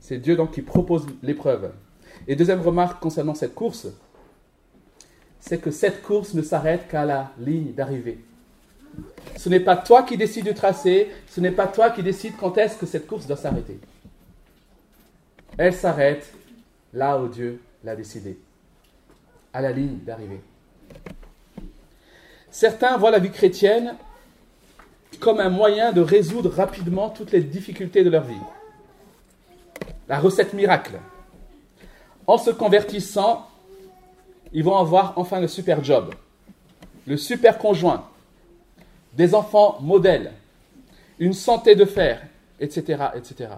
C'est 0.00 0.18
Dieu 0.18 0.36
donc 0.36 0.52
qui 0.52 0.62
propose 0.62 1.06
l'épreuve. 1.22 1.72
Et 2.28 2.36
deuxième 2.36 2.60
remarque 2.60 3.02
concernant 3.02 3.34
cette 3.34 3.54
course, 3.54 3.88
c'est 5.40 5.60
que 5.60 5.70
cette 5.70 6.02
course 6.02 6.34
ne 6.34 6.42
s'arrête 6.42 6.86
qu'à 6.88 7.04
la 7.04 7.32
ligne 7.38 7.72
d'arrivée. 7.72 8.20
Ce 9.36 9.48
n'est 9.48 9.60
pas 9.60 9.76
toi 9.76 10.02
qui 10.02 10.16
décides 10.16 10.44
du 10.44 10.54
tracé, 10.54 11.08
ce 11.28 11.40
n'est 11.40 11.50
pas 11.50 11.66
toi 11.66 11.90
qui 11.90 12.02
décides 12.02 12.34
quand 12.38 12.56
est-ce 12.58 12.76
que 12.76 12.86
cette 12.86 13.06
course 13.06 13.26
doit 13.26 13.36
s'arrêter. 13.36 13.78
Elle 15.56 15.74
s'arrête 15.74 16.32
là 16.92 17.20
où 17.20 17.28
Dieu 17.28 17.60
l'a 17.84 17.96
décidé, 17.96 18.38
à 19.52 19.60
la 19.60 19.72
ligne 19.72 19.98
d'arrivée. 20.04 20.40
Certains 22.50 22.96
voient 22.96 23.10
la 23.10 23.18
vie 23.18 23.30
chrétienne 23.30 23.94
comme 25.20 25.40
un 25.40 25.50
moyen 25.50 25.92
de 25.92 26.00
résoudre 26.00 26.50
rapidement 26.50 27.10
toutes 27.10 27.32
les 27.32 27.42
difficultés 27.42 28.04
de 28.04 28.10
leur 28.10 28.24
vie. 28.24 28.34
La 30.08 30.18
recette 30.18 30.54
miracle. 30.54 30.98
En 32.26 32.38
se 32.38 32.50
convertissant, 32.50 33.48
ils 34.52 34.64
vont 34.64 34.76
avoir 34.76 35.14
enfin 35.16 35.40
le 35.40 35.48
super 35.48 35.82
job, 35.84 36.14
le 37.06 37.16
super 37.16 37.58
conjoint, 37.58 38.08
des 39.14 39.34
enfants 39.34 39.78
modèles, 39.80 40.32
une 41.18 41.32
santé 41.32 41.74
de 41.74 41.84
fer, 41.84 42.22
etc. 42.58 43.04
etc. 43.14 43.50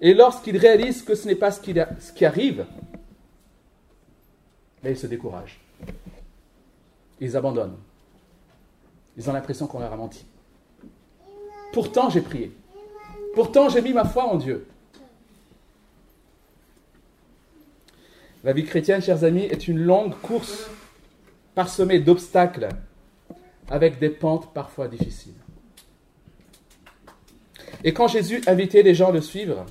Et 0.00 0.14
lorsqu'ils 0.14 0.56
réalisent 0.56 1.02
que 1.02 1.14
ce 1.14 1.26
n'est 1.26 1.34
pas 1.34 1.50
ce 1.50 1.60
qui, 1.60 1.74
ce 2.00 2.12
qui 2.12 2.24
arrive, 2.24 2.66
mais 4.82 4.92
ils 4.92 4.98
se 4.98 5.06
découragent. 5.06 5.60
Ils 7.20 7.36
abandonnent. 7.36 7.76
Ils 9.16 9.28
ont 9.30 9.32
l'impression 9.32 9.66
qu'on 9.66 9.80
leur 9.80 9.92
a 9.92 9.96
menti. 9.96 10.24
Pourtant, 11.72 12.10
j'ai 12.10 12.20
prié. 12.20 12.52
Pourtant, 13.34 13.68
j'ai 13.68 13.82
mis 13.82 13.92
ma 13.92 14.04
foi 14.04 14.24
en 14.24 14.36
Dieu. 14.36 14.66
La 18.44 18.52
vie 18.52 18.64
chrétienne, 18.64 19.02
chers 19.02 19.24
amis, 19.24 19.44
est 19.44 19.66
une 19.66 19.78
longue 19.78 20.14
course 20.20 20.70
parsemée 21.54 21.98
d'obstacles 21.98 22.68
avec 23.68 23.98
des 23.98 24.10
pentes 24.10 24.52
parfois 24.52 24.88
difficiles. 24.88 25.34
Et 27.82 27.92
quand 27.92 28.08
Jésus 28.08 28.42
invitait 28.46 28.82
les 28.82 28.94
gens 28.94 29.08
à 29.08 29.12
le 29.12 29.20
suivre, 29.20 29.66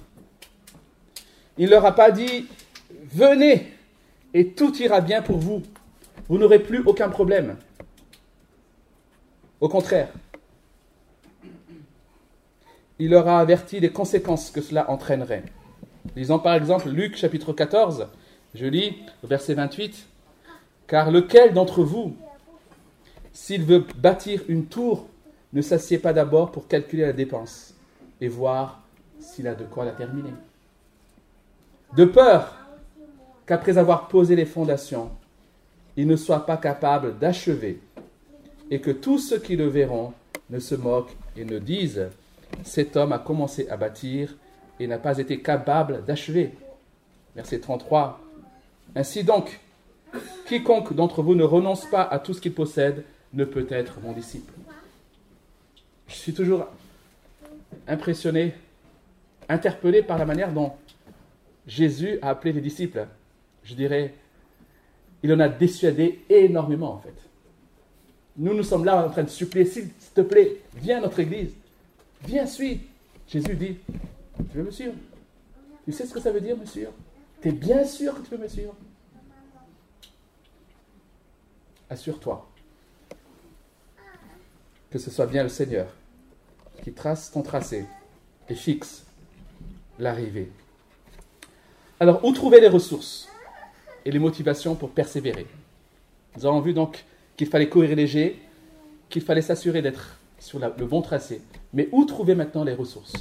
il 1.57 1.65
ne 1.65 1.71
leur 1.71 1.85
a 1.85 1.93
pas 1.93 2.11
dit 2.11 2.47
Venez 3.13 3.74
et 4.35 4.49
tout 4.49 4.75
ira 4.83 4.99
bien 4.99 5.21
pour 5.21 5.37
vous. 5.37 5.63
Vous 6.27 6.37
n'aurez 6.37 6.59
plus 6.59 6.83
aucun 6.85 7.07
problème. 7.07 7.55
Au 9.61 9.69
contraire, 9.69 10.09
il 12.99 13.11
leur 13.11 13.29
a 13.29 13.39
averti 13.39 13.79
des 13.79 13.91
conséquences 13.91 14.51
que 14.51 14.59
cela 14.59 14.91
entraînerait. 14.91 15.43
Lisons 16.17 16.39
par 16.39 16.53
exemple 16.53 16.89
Luc 16.89 17.15
chapitre 17.15 17.53
14, 17.53 18.09
je 18.53 18.65
lis 18.65 18.97
verset 19.23 19.53
28, 19.53 20.05
Car 20.87 21.11
lequel 21.11 21.53
d'entre 21.53 21.83
vous, 21.83 22.17
s'il 23.31 23.63
veut 23.63 23.85
bâtir 23.95 24.43
une 24.49 24.65
tour, 24.65 25.07
ne 25.53 25.61
s'assied 25.61 25.97
pas 25.97 26.11
d'abord 26.11 26.51
pour 26.51 26.67
calculer 26.67 27.05
la 27.05 27.13
dépense 27.13 27.73
et 28.19 28.27
voir 28.27 28.81
s'il 29.17 29.47
a 29.47 29.55
de 29.55 29.63
quoi 29.63 29.85
la 29.85 29.91
terminer? 29.91 30.33
De 31.95 32.03
peur 32.03 32.64
qu'après 33.45 33.77
avoir 33.77 34.07
posé 34.07 34.35
les 34.35 34.45
fondations, 34.45 35.11
il 35.97 36.07
ne 36.07 36.15
soit 36.15 36.45
pas 36.45 36.57
capable 36.57 37.17
d'achever 37.17 37.79
et 38.71 38.79
que 38.79 38.91
tous 38.91 39.19
ceux 39.19 39.39
qui 39.39 39.55
le 39.55 39.67
verront 39.67 40.13
ne 40.49 40.59
se 40.59 40.75
moquent 40.75 41.15
et 41.37 41.45
ne 41.45 41.59
disent 41.59 42.07
Cet 42.63 42.95
homme 42.95 43.13
a 43.13 43.19
commencé 43.19 43.67
à 43.69 43.77
bâtir 43.77 44.35
et 44.79 44.87
n'a 44.87 44.97
pas 44.97 45.17
été 45.17 45.39
capable 45.39 46.03
d'achever. 46.05 46.53
Verset 47.35 47.59
33. 47.59 48.19
Ainsi 48.95 49.23
donc, 49.23 49.59
quiconque 50.47 50.93
d'entre 50.93 51.21
vous 51.21 51.35
ne 51.35 51.43
renonce 51.43 51.85
pas 51.89 52.03
à 52.03 52.19
tout 52.19 52.33
ce 52.33 52.41
qu'il 52.41 52.53
possède 52.53 53.03
ne 53.33 53.45
peut 53.45 53.67
être 53.69 53.99
mon 54.01 54.13
disciple. 54.13 54.53
Je 56.07 56.15
suis 56.15 56.33
toujours 56.33 56.67
impressionné, 57.87 58.53
interpellé 59.49 60.01
par 60.01 60.17
la 60.17 60.25
manière 60.25 60.53
dont 60.53 60.73
Jésus 61.67 62.19
a 62.21 62.29
appelé 62.29 62.53
les 62.53 62.61
disciples. 62.61 63.07
Je 63.65 63.73
dirais, 63.75 64.13
il 65.23 65.33
en 65.33 65.39
a 65.39 65.49
dissuadé 65.49 66.23
énormément 66.29 66.93
en 66.93 66.99
fait. 66.99 67.15
Nous, 68.37 68.53
nous 68.53 68.63
sommes 68.63 68.85
là 68.85 69.05
en 69.05 69.09
train 69.09 69.23
de 69.23 69.29
supplier, 69.29 69.65
s'il 69.65 69.89
te 70.13 70.21
plaît, 70.21 70.61
viens 70.75 70.99
à 70.99 71.01
notre 71.01 71.19
église, 71.19 71.51
viens, 72.23 72.45
suis. 72.45 72.81
Jésus 73.27 73.55
dit, 73.55 73.77
tu 74.51 74.57
veux 74.57 74.63
me 74.63 74.71
suivre? 74.71 74.93
Tu 75.83 75.91
sais 75.91 76.05
ce 76.05 76.13
que 76.13 76.19
ça 76.19 76.31
veut 76.31 76.41
dire, 76.41 76.55
me 76.55 76.65
suivre 76.65 76.91
Tu 77.41 77.49
es 77.49 77.51
bien 77.51 77.83
sûr 77.85 78.13
que 78.13 78.21
tu 78.27 78.31
veux 78.31 78.41
me 78.41 78.47
suivre? 78.47 78.75
Assure-toi 81.89 82.47
que 84.95 85.01
ce 85.01 85.11
soit 85.11 85.25
bien 85.25 85.43
le 85.43 85.49
Seigneur 85.49 85.87
qui 86.81 86.93
trace 86.93 87.29
ton 87.29 87.41
tracé 87.41 87.85
et 88.47 88.55
fixe 88.55 89.05
l'arrivée. 89.99 90.49
Alors, 91.99 92.23
où 92.23 92.31
trouver 92.31 92.61
les 92.61 92.69
ressources? 92.69 93.27
Et 94.05 94.11
les 94.11 94.19
motivations 94.19 94.75
pour 94.75 94.91
persévérer 94.91 95.47
Nous 96.37 96.45
avons 96.45 96.61
vu 96.61 96.73
donc 96.73 97.03
qu'il 97.35 97.47
fallait 97.47 97.69
courir 97.69 97.95
léger, 97.95 98.39
qu'il 99.09 99.23
fallait 99.23 99.41
s'assurer 99.41 99.81
d'être 99.81 100.19
sur 100.39 100.59
le 100.59 100.85
bon 100.85 101.01
tracé. 101.01 101.41
Mais 101.73 101.89
où 101.91 102.05
trouver 102.05 102.35
maintenant 102.35 102.63
les 102.63 102.73
ressources? 102.73 103.13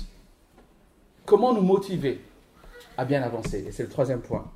Comment 1.25 1.55
nous 1.55 1.63
motiver 1.63 2.21
à 2.97 3.05
bien 3.05 3.23
avancer? 3.23 3.65
Et 3.67 3.73
c'est 3.73 3.83
le 3.83 3.89
troisième 3.89 4.21
point. 4.21 4.51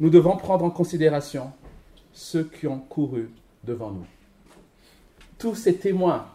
Nous 0.00 0.10
devons 0.10 0.36
prendre 0.36 0.64
en 0.64 0.70
considération 0.70 1.52
ceux 2.12 2.44
qui 2.44 2.66
ont 2.66 2.80
couru 2.80 3.30
devant 3.64 3.92
nous. 3.92 4.06
Tous 5.38 5.54
ces 5.54 5.76
témoins 5.76 6.26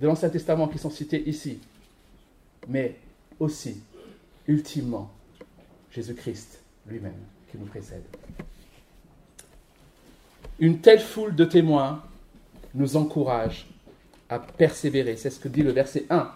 de 0.00 0.06
l'Ancien 0.06 0.28
Testament 0.28 0.68
qui 0.68 0.78
sont 0.78 0.90
cités 0.90 1.26
ici, 1.28 1.60
mais 2.66 2.98
aussi, 3.38 3.80
ultimement, 4.48 5.10
Jésus-Christ 5.90 6.63
lui-même 6.86 7.12
qui 7.50 7.58
nous 7.58 7.66
précède. 7.66 8.02
Une 10.58 10.80
telle 10.80 11.00
foule 11.00 11.34
de 11.34 11.44
témoins 11.44 12.02
nous 12.74 12.96
encourage 12.96 13.66
à 14.28 14.38
persévérer. 14.38 15.16
C'est 15.16 15.30
ce 15.30 15.40
que 15.40 15.48
dit 15.48 15.62
le 15.62 15.72
verset 15.72 16.04
1. 16.10 16.30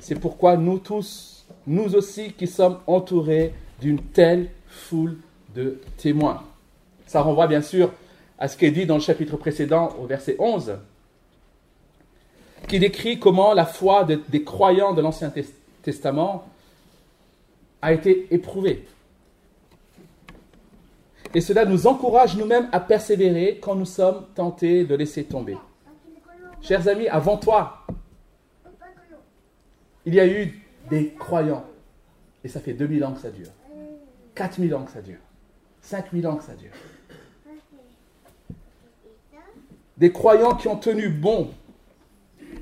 C'est 0.00 0.18
pourquoi 0.18 0.56
nous 0.56 0.78
tous, 0.78 1.46
nous 1.66 1.94
aussi 1.94 2.32
qui 2.32 2.46
sommes 2.46 2.78
entourés 2.86 3.54
d'une 3.80 4.00
telle 4.00 4.50
foule 4.66 5.18
de 5.54 5.80
témoins. 5.96 6.42
Ça 7.06 7.20
renvoie 7.20 7.46
bien 7.46 7.62
sûr 7.62 7.92
à 8.38 8.48
ce 8.48 8.56
qui 8.56 8.64
est 8.64 8.70
dit 8.70 8.86
dans 8.86 8.96
le 8.96 9.00
chapitre 9.00 9.36
précédent 9.36 9.94
au 10.00 10.06
verset 10.06 10.36
11, 10.38 10.78
qui 12.68 12.78
décrit 12.78 13.18
comment 13.18 13.54
la 13.54 13.66
foi 13.66 14.04
des 14.04 14.42
croyants 14.42 14.94
de 14.94 15.02
l'Ancien 15.02 15.32
Testament 15.82 16.48
a 17.82 17.92
été 17.92 18.28
éprouvée. 18.30 18.86
Et 21.34 21.40
cela 21.40 21.64
nous 21.64 21.86
encourage 21.86 22.36
nous-mêmes 22.36 22.68
à 22.72 22.80
persévérer 22.80 23.58
quand 23.60 23.74
nous 23.74 23.86
sommes 23.86 24.26
tentés 24.34 24.84
de 24.84 24.94
laisser 24.94 25.24
tomber. 25.24 25.56
Chers 26.60 26.86
amis, 26.88 27.08
avant 27.08 27.36
toi, 27.36 27.86
il 30.04 30.14
y 30.14 30.20
a 30.20 30.26
eu 30.26 30.62
des 30.90 31.14
croyants. 31.18 31.64
Et 32.44 32.48
ça 32.48 32.60
fait 32.60 32.74
2000 32.74 33.04
ans 33.04 33.12
que 33.12 33.20
ça 33.20 33.30
dure. 33.30 33.50
4000 34.34 34.74
ans 34.74 34.82
que 34.82 34.90
ça 34.90 35.00
dure. 35.00 35.20
5000 35.80 36.26
ans 36.26 36.36
que 36.36 36.44
ça 36.44 36.54
dure. 36.54 36.72
des 40.02 40.10
croyants 40.10 40.56
qui 40.56 40.66
ont 40.66 40.76
tenu 40.76 41.08
bon 41.08 41.50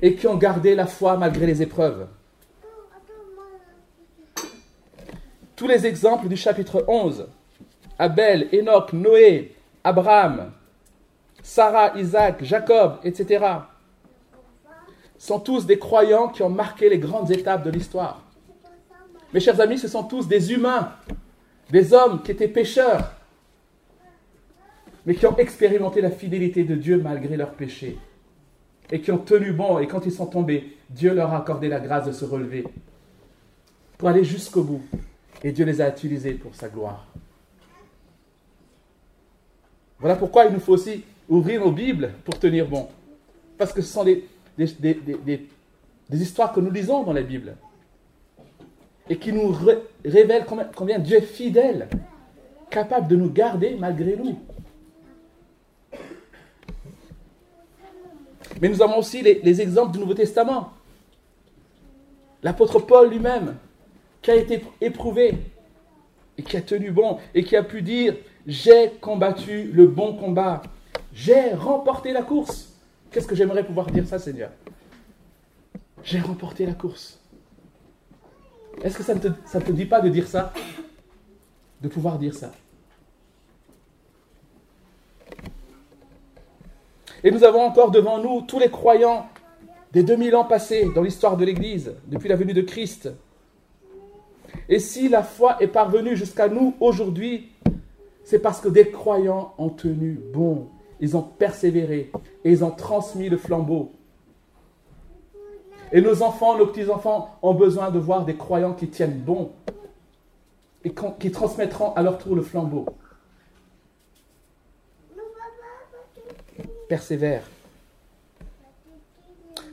et 0.03 0.15
qui 0.15 0.27
ont 0.27 0.37
gardé 0.37 0.75
la 0.75 0.85
foi 0.85 1.17
malgré 1.17 1.47
les 1.47 1.63
épreuves. 1.63 2.07
Tous 5.55 5.67
les 5.67 5.87
exemples 5.87 6.27
du 6.27 6.37
chapitre 6.37 6.85
11, 6.87 7.27
Abel, 8.01 8.49
Enoch, 8.51 8.93
Noé, 8.93 9.53
Abraham, 9.83 10.51
Sarah, 11.43 11.95
Isaac, 11.99 12.43
Jacob, 12.43 12.97
etc., 13.03 13.45
sont 15.19 15.39
tous 15.39 15.67
des 15.67 15.77
croyants 15.77 16.29
qui 16.29 16.41
ont 16.41 16.49
marqué 16.49 16.89
les 16.89 16.97
grandes 16.97 17.29
étapes 17.29 17.63
de 17.63 17.69
l'histoire. 17.69 18.23
Mes 19.35 19.39
chers 19.39 19.61
amis, 19.61 19.77
ce 19.77 19.87
sont 19.87 20.03
tous 20.03 20.27
des 20.27 20.51
humains, 20.51 20.93
des 21.69 21.93
hommes 21.93 22.23
qui 22.23 22.31
étaient 22.31 22.47
pécheurs, 22.47 23.11
mais 25.05 25.13
qui 25.13 25.27
ont 25.27 25.37
expérimenté 25.37 26.01
la 26.01 26.09
fidélité 26.09 26.63
de 26.63 26.73
Dieu 26.73 26.99
malgré 26.99 27.37
leurs 27.37 27.53
péchés, 27.53 27.99
et 28.91 28.99
qui 28.99 29.11
ont 29.11 29.19
tenu 29.19 29.51
bon, 29.51 29.77
et 29.77 29.85
quand 29.85 30.07
ils 30.07 30.11
sont 30.11 30.25
tombés, 30.25 30.75
Dieu 30.89 31.13
leur 31.13 31.31
a 31.35 31.37
accordé 31.37 31.67
la 31.67 31.79
grâce 31.79 32.07
de 32.07 32.13
se 32.13 32.25
relever, 32.25 32.65
pour 33.99 34.09
aller 34.09 34.23
jusqu'au 34.23 34.63
bout, 34.63 34.81
et 35.43 35.51
Dieu 35.51 35.65
les 35.65 35.81
a 35.81 35.89
utilisés 35.89 36.33
pour 36.33 36.55
sa 36.55 36.67
gloire. 36.67 37.05
Voilà 40.01 40.15
pourquoi 40.15 40.45
il 40.45 40.53
nous 40.53 40.59
faut 40.59 40.73
aussi 40.73 41.03
ouvrir 41.29 41.61
nos 41.61 41.71
Bibles 41.71 42.11
pour 42.25 42.37
tenir 42.37 42.67
bon. 42.67 42.89
Parce 43.57 43.71
que 43.71 43.81
ce 43.81 43.93
sont 43.93 44.03
des, 44.03 44.27
histoires 46.11 46.51
que 46.51 46.59
nous 46.59 46.71
lisons 46.71 47.03
dans 47.03 47.13
la 47.13 47.21
Bible. 47.21 47.55
Et 49.07 49.17
qui 49.17 49.31
nous 49.31 49.55
révèlent 50.03 50.45
combien, 50.75 50.97
Dieu 50.99 51.17
est 51.17 51.21
fidèle, 51.21 51.87
capable 52.69 53.07
de 53.07 53.15
nous 53.15 53.29
garder 53.29 53.75
malgré 53.79 54.15
nous. 54.15 54.39
Mais 58.59 58.69
nous 58.69 58.81
avons 58.81 58.97
aussi 58.97 59.21
les 59.21 59.61
exemples 59.61 59.93
du 59.93 59.99
Nouveau 59.99 60.13
Testament. 60.13 60.73
L'apôtre 62.41 62.79
Paul 62.79 63.09
lui-même, 63.09 63.55
qui 64.21 64.31
a 64.31 64.35
été 64.35 64.63
éprouvé 64.79 65.35
et 66.37 66.43
qui 66.43 66.57
a 66.57 66.61
tenu 66.61 66.91
bon 66.91 67.19
et 67.35 67.43
qui 67.43 67.55
a 67.55 67.63
pu 67.63 67.81
dire 67.81 68.15
j'ai 68.47 68.91
combattu 69.01 69.71
le 69.71 69.87
bon 69.87 70.15
combat. 70.15 70.61
J'ai 71.13 71.53
remporté 71.53 72.13
la 72.13 72.23
course. 72.23 72.73
Qu'est-ce 73.11 73.27
que 73.27 73.35
j'aimerais 73.35 73.63
pouvoir 73.63 73.87
dire 73.87 74.07
ça, 74.07 74.19
Seigneur? 74.19 74.51
J'ai 76.03 76.19
remporté 76.19 76.65
la 76.65 76.73
course. 76.73 77.19
Est-ce 78.81 78.97
que 78.97 79.03
ça 79.03 79.13
ne 79.13 79.19
te, 79.19 79.27
te 79.27 79.71
dit 79.71 79.85
pas 79.85 80.01
de 80.01 80.09
dire 80.09 80.27
ça? 80.27 80.53
De 81.81 81.87
pouvoir 81.87 82.17
dire 82.17 82.33
ça 82.33 82.51
Et 87.23 87.29
nous 87.29 87.43
avons 87.43 87.61
encore 87.61 87.91
devant 87.91 88.17
nous 88.17 88.41
tous 88.41 88.57
les 88.57 88.69
croyants 88.69 89.27
des 89.91 90.03
2000 90.03 90.35
ans 90.35 90.45
passés 90.45 90.89
dans 90.95 91.03
l'histoire 91.03 91.37
de 91.37 91.45
l'Église, 91.45 91.93
depuis 92.07 92.29
la 92.29 92.35
venue 92.35 92.53
de 92.53 92.61
Christ. 92.61 93.11
Et 94.69 94.79
si 94.79 95.09
la 95.09 95.21
foi 95.21 95.61
est 95.61 95.67
parvenue 95.67 96.15
jusqu'à 96.15 96.47
nous 96.47 96.75
aujourd'hui, 96.79 97.50
c'est 98.23 98.39
parce 98.39 98.61
que 98.61 98.69
des 98.69 98.89
croyants 98.91 99.53
ont 99.57 99.69
tenu 99.69 100.19
bon, 100.33 100.67
ils 100.99 101.17
ont 101.17 101.21
persévéré 101.21 102.11
et 102.43 102.51
ils 102.51 102.63
ont 102.63 102.71
transmis 102.71 103.29
le 103.29 103.37
flambeau. 103.37 103.91
Et 105.91 106.01
nos 106.01 106.21
enfants, 106.23 106.57
nos 106.57 106.67
petits-enfants 106.67 107.37
ont 107.41 107.53
besoin 107.53 107.91
de 107.91 107.99
voir 107.99 108.23
des 108.23 108.35
croyants 108.35 108.73
qui 108.73 108.87
tiennent 108.87 109.19
bon 109.19 109.51
et 110.83 110.93
qui 111.19 111.31
transmettront 111.31 111.93
à 111.93 112.01
leur 112.01 112.17
tour 112.17 112.35
le 112.35 112.41
flambeau. 112.41 112.85
Persévère. 116.87 117.49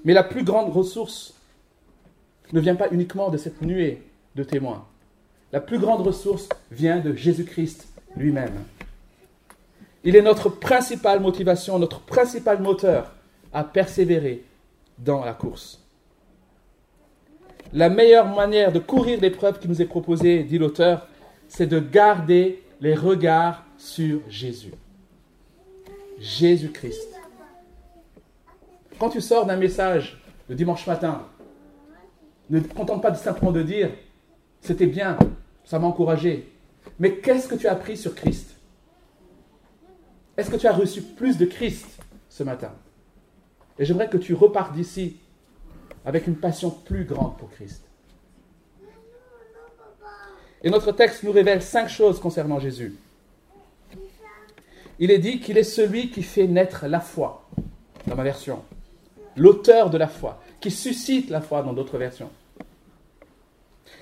Mais 0.05 0.13
la 0.13 0.25
plus 0.25 0.45
grande 0.45 0.73
ressource 0.73 1.35
ne 2.53 2.61
vient 2.61 2.77
pas 2.77 2.89
uniquement 2.91 3.29
de 3.29 3.37
cette 3.37 3.63
nuée 3.63 4.03
de 4.35 4.43
témoins. 4.43 4.87
La 5.53 5.61
plus 5.61 5.79
grande 5.79 6.03
ressource 6.03 6.49
vient 6.71 7.01
de 7.01 7.15
Jésus-Christ 7.15 7.89
lui-même. 8.17 8.65
Il 10.05 10.17
est 10.17 10.23
notre 10.23 10.49
principale 10.49 11.21
motivation, 11.21 11.79
notre 11.79 12.01
principal 12.01 12.61
moteur 12.61 13.13
à 13.53 13.65
persévérer 13.65 14.45
dans 14.99 15.25
la 15.25 15.35
course. 15.35 15.83
La 17.73 17.91
meilleure 17.91 18.35
manière 18.35 18.73
de 18.73 18.79
courir 18.79 19.21
l'épreuve 19.21 19.59
qui 19.59 19.69
nous 19.69 19.83
est 19.83 19.87
proposée, 19.87 20.43
dit 20.43 20.59
l'auteur, 20.59 21.07
c'est 21.49 21.67
de 21.67 21.79
garder 21.79 22.63
les 22.81 22.95
regards 22.95 23.65
sur 23.77 24.21
Jésus. 24.29 24.73
Jésus-Christ. 26.19 27.09
Quand 28.99 29.11
tu 29.11 29.21
sors 29.21 29.47
d'un 29.47 29.57
message 29.57 30.21
le 30.49 30.55
dimanche 30.55 30.87
matin, 30.87 31.23
ne 32.51 32.61
te 32.61 32.73
contente 32.73 33.03
pas 33.03 33.15
simplement 33.15 33.53
de 33.53 33.63
dire 33.63 33.91
c'était 34.61 34.87
bien, 34.87 35.17
ça 35.65 35.79
m'a 35.79 35.87
encouragé, 35.87 36.51
mais 36.99 37.17
qu'est-ce 37.17 37.49
que 37.49 37.55
tu 37.55 37.67
as 37.67 37.73
appris 37.73 37.97
sur 37.97 38.15
Christ? 38.15 38.57
Est-ce 40.37 40.51
que 40.51 40.57
tu 40.57 40.67
as 40.67 40.73
reçu 40.73 41.03
plus 41.03 41.37
de 41.37 41.45
Christ 41.45 41.87
ce 42.29 42.43
matin? 42.43 42.73
Et 43.79 43.85
j'aimerais 43.85 44.09
que 44.09 44.17
tu 44.17 44.35
repartes 44.35 44.75
d'ici 44.75 45.17
avec 46.05 46.27
une 46.27 46.37
passion 46.37 46.71
plus 46.71 47.05
grande 47.05 47.37
pour 47.37 47.51
Christ. 47.51 47.83
Et 50.63 50.71
notre 50.71 50.93
texte 50.93 51.23
nous 51.23 51.33
révèle 51.33 51.63
cinq 51.63 51.89
choses 51.89 52.19
concernant 52.21 52.59
Jésus. 52.59 52.97
Il 54.99 55.13
est 55.13 55.19
dit 55.19 55.39
qu'il 55.39 55.57
est 55.57 55.63
celui 55.63 56.11
qui 56.11 56.25
fait 56.25 56.49
naître 56.49 56.87
la 56.87 56.99
foi, 56.99 57.49
dans 58.07 58.17
ma 58.17 58.25
version. 58.25 58.65
L'auteur 59.37 59.91
de 59.91 59.99
la 59.99 60.09
foi, 60.09 60.43
qui 60.61 60.73
suscite 60.73 61.31
la 61.31 61.41
foi 61.41 61.63
dans 61.63 61.73
d'autres 61.73 61.99
versions. 61.99 62.31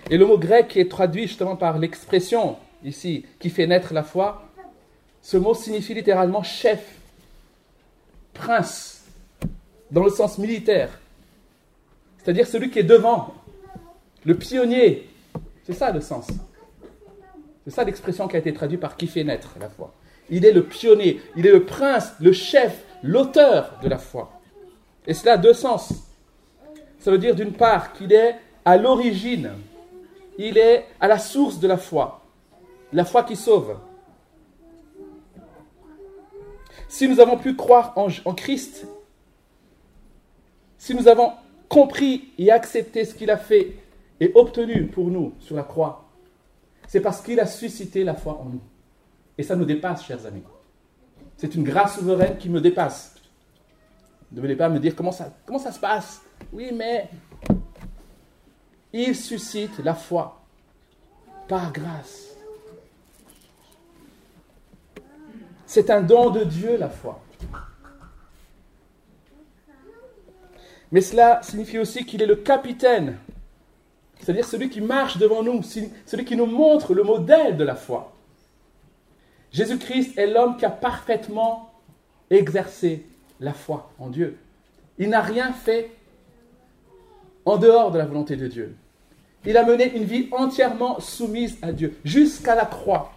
Et 0.09 0.17
le 0.17 0.25
mot 0.25 0.39
grec 0.39 0.77
est 0.77 0.91
traduit 0.91 1.27
justement 1.27 1.57
par 1.57 1.79
l'expression 1.79 2.57
ici, 2.87 3.27
qui 3.39 3.51
fait 3.51 3.67
naître 3.67 3.93
la 3.93 4.03
foi, 4.03 4.49
ce 5.21 5.37
mot 5.37 5.55
signifie 5.55 5.95
littéralement 5.95 6.43
chef, 6.43 6.95
prince, 8.33 9.05
dans 9.91 10.05
le 10.05 10.11
sens 10.11 10.39
militaire. 10.39 11.01
C'est-à-dire 12.19 12.47
celui 12.47 12.71
qui 12.71 12.79
est 12.79 12.85
devant, 12.85 13.35
le 14.25 14.37
pionnier. 14.37 15.09
C'est 15.65 15.73
ça 15.73 15.91
le 15.91 16.01
sens. 16.01 16.29
C'est 17.65 17.71
ça 17.73 17.85
l'expression 17.85 18.29
qui 18.29 18.37
a 18.37 18.39
été 18.39 18.53
traduite 18.53 18.81
par 18.81 18.97
qui 18.97 19.09
fait 19.09 19.25
naître 19.25 19.57
la 19.61 19.69
foi. 19.69 19.93
Il 20.31 20.45
est 20.45 20.53
le 20.53 20.65
pionnier, 20.65 21.21
il 21.37 21.47
est 21.47 21.53
le 21.53 21.65
prince, 21.65 22.13
le 22.21 22.33
chef, 22.33 22.85
l'auteur 23.03 23.79
de 23.83 23.89
la 23.89 23.99
foi. 23.99 24.41
Et 25.07 25.15
cela 25.15 25.35
a 25.35 25.39
deux 25.39 25.55
sens. 25.55 25.93
Ça 27.01 27.11
veut 27.11 27.19
dire 27.19 27.35
d'une 27.35 27.53
part 27.53 27.93
qu'il 27.93 28.13
est 28.13 28.37
à 28.65 28.77
l'origine, 28.77 29.51
il 30.39 30.59
est 30.59 30.85
à 31.01 31.07
la 31.07 31.19
source 31.19 31.61
de 31.61 31.69
la 31.69 31.77
foi 31.77 32.26
la 32.93 33.05
foi 33.05 33.25
qui 33.25 33.37
sauve. 33.37 33.77
Si 36.89 37.09
nous 37.09 37.21
avons 37.21 37.37
pu 37.37 37.57
croire 37.57 37.93
en, 37.97 38.35
Christ, 38.35 38.87
si 40.79 40.95
nous 40.95 41.09
avons 41.09 41.33
compris 41.69 42.33
et 42.39 42.51
accepté 42.51 43.05
ce 43.05 43.15
qu'il 43.15 43.31
a 43.31 43.37
fait 43.37 43.75
et 44.21 44.31
obtenu 44.35 44.87
pour 44.87 45.09
nous 45.09 45.35
sur 45.41 45.57
la 45.57 45.65
croix, 45.65 46.05
c'est 46.87 47.01
parce 47.01 47.21
qu'il 47.21 47.41
a 47.41 47.47
suscité 47.47 48.05
la 48.05 48.15
foi 48.15 48.39
en 48.41 48.45
nous. 48.45 48.61
Et 49.37 49.43
ça 49.43 49.57
nous 49.57 49.65
dépasse, 49.65 50.05
chers 50.05 50.25
amis. 50.25 50.45
C'est 51.37 51.55
une 51.55 51.65
grâce 51.65 51.99
souveraine 51.99 52.39
qui 52.39 52.49
me 52.49 52.61
dépasse. 52.61 53.17
Ne 54.33 54.41
venez 54.41 54.57
pas 54.57 54.69
me 54.69 54.79
dire 54.79 54.95
comment 54.95 55.13
ça, 55.13 55.33
comment 55.45 55.59
ça 55.59 55.73
se 55.73 55.81
passe. 55.81 56.23
Oui, 56.53 56.71
mais 56.73 57.09
il 58.93 59.15
suscite 59.15 59.79
la 59.81 59.95
foi 59.95 60.41
par 61.49 61.73
grâce. 61.73 62.36
C'est 65.67 65.91
un 65.91 66.01
don 66.01 66.31
de 66.31 66.45
Dieu, 66.45 66.77
la 66.77 66.89
foi. 66.89 67.21
Mais 70.93 71.01
cela 71.01 71.41
signifie 71.43 71.79
aussi 71.79 72.07
qu'il 72.07 72.23
est 72.23 72.27
le 72.27 72.37
capitaine, 72.37 73.19
c'est-à-dire 74.21 74.47
celui 74.47 74.71
qui 74.71 74.81
marche 74.81 75.19
devant 75.19 75.43
nous, 75.43 75.61
celui 75.63 76.25
qui 76.25 76.37
nous 76.37 76.47
montre 76.47 76.95
le 76.95 77.03
modèle 77.03 77.57
de 77.57 77.65
la 77.65 77.75
foi. 77.75 78.13
Jésus-Christ 79.51 80.17
est 80.17 80.29
l'homme 80.29 80.57
qui 80.57 80.65
a 80.65 80.71
parfaitement 80.71 81.73
exercé 82.31 83.05
la 83.41 83.53
foi 83.53 83.91
en 83.99 84.09
Dieu. 84.09 84.39
Il 84.99 85.11
n'a 85.11 85.21
rien 85.21 85.53
fait 85.53 85.91
en 87.45 87.57
dehors 87.57 87.91
de 87.91 87.99
la 87.99 88.07
volonté 88.07 88.37
de 88.37 88.47
Dieu. 88.47 88.77
Il 89.45 89.57
a 89.57 89.65
mené 89.65 89.97
une 89.97 90.05
vie 90.05 90.29
entièrement 90.33 91.01
soumise 91.01 91.59
à 91.63 91.73
Dieu, 91.73 91.97
jusqu'à 92.05 92.55
la 92.55 92.65
croix. 92.65 93.13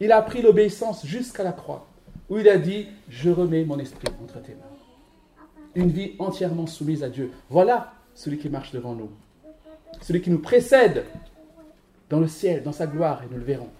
Il 0.00 0.12
a 0.12 0.16
appris 0.16 0.42
l'obéissance 0.42 1.06
jusqu'à 1.06 1.44
la 1.44 1.52
croix, 1.52 1.86
où 2.28 2.38
il 2.38 2.48
a 2.48 2.58
dit, 2.58 2.88
je 3.08 3.30
remets 3.30 3.64
mon 3.64 3.78
esprit 3.78 4.08
entre 4.22 4.40
tes 4.40 4.52
mains. 4.52 5.44
Une 5.74 5.90
vie 5.90 6.12
entièrement 6.18 6.66
soumise 6.66 7.04
à 7.04 7.08
Dieu. 7.08 7.30
Voilà 7.48 7.92
celui 8.14 8.38
qui 8.38 8.48
marche 8.48 8.72
devant 8.72 8.94
nous. 8.94 9.10
Celui 10.00 10.20
qui 10.20 10.30
nous 10.30 10.40
précède 10.40 11.04
dans 12.08 12.18
le 12.18 12.28
ciel, 12.28 12.62
dans 12.62 12.72
sa 12.72 12.86
gloire, 12.86 13.22
et 13.22 13.26
nous 13.30 13.38
le 13.38 13.44
verrons. 13.44 13.70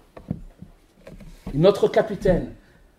Notre 1.53 1.89
capitaine, 1.89 2.53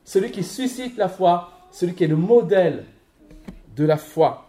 celui 0.04 0.30
qui 0.30 0.42
suscite 0.42 0.98
la 0.98 1.08
foi 1.08 1.52
celui 1.72 1.94
qui 1.94 2.04
est 2.04 2.08
le 2.08 2.16
modèle 2.16 2.85
de 3.74 3.85
la 3.85 3.96
foi. 3.96 4.46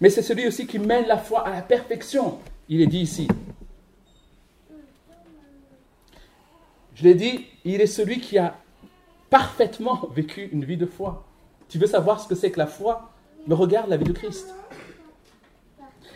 Mais 0.00 0.10
c'est 0.10 0.22
celui 0.22 0.46
aussi 0.46 0.66
qui 0.66 0.78
mène 0.78 1.06
la 1.06 1.18
foi 1.18 1.44
à 1.46 1.50
la 1.50 1.62
perfection, 1.62 2.38
il 2.68 2.82
est 2.82 2.86
dit 2.86 3.00
ici. 3.00 3.26
Je 6.98 7.04
l'ai 7.04 7.14
dit, 7.14 7.46
il 7.64 7.80
est 7.80 7.86
celui 7.86 8.20
qui 8.20 8.38
a 8.38 8.56
parfaitement 9.30 10.08
vécu 10.14 10.48
une 10.52 10.64
vie 10.64 10.76
de 10.76 10.86
foi. 10.86 11.24
Tu 11.68 11.78
veux 11.78 11.86
savoir 11.86 12.20
ce 12.20 12.26
que 12.26 12.34
c'est 12.34 12.50
que 12.50 12.58
la 12.58 12.66
foi? 12.66 13.12
Me 13.46 13.54
regarde 13.54 13.88
la 13.88 13.96
vie 13.96 14.04
de 14.04 14.12
Christ. 14.12 14.52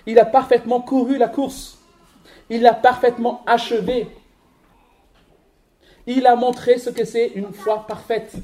Il 0.06 0.18
a 0.18 0.24
parfaitement 0.24 0.80
couru 0.80 1.18
la 1.18 1.28
course. 1.28 1.78
Il 2.50 2.62
l'a 2.62 2.74
parfaitement 2.74 3.44
achevé. 3.46 4.08
Il 6.08 6.26
a 6.26 6.34
montré 6.34 6.78
ce 6.78 6.90
que 6.90 7.04
c'est 7.04 7.28
une 7.36 7.52
foi 7.52 7.86
parfaite. 7.86 8.34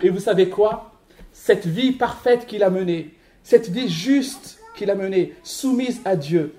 Et 0.00 0.08
vous 0.08 0.20
savez 0.20 0.48
quoi? 0.48 0.92
Cette 1.34 1.66
vie 1.66 1.92
parfaite 1.92 2.46
qu'il 2.46 2.62
a 2.62 2.70
menée, 2.70 3.14
cette 3.42 3.68
vie 3.68 3.90
juste 3.90 4.60
qu'il 4.76 4.90
a 4.90 4.94
menée, 4.94 5.34
soumise 5.42 6.00
à 6.06 6.16
Dieu, 6.16 6.54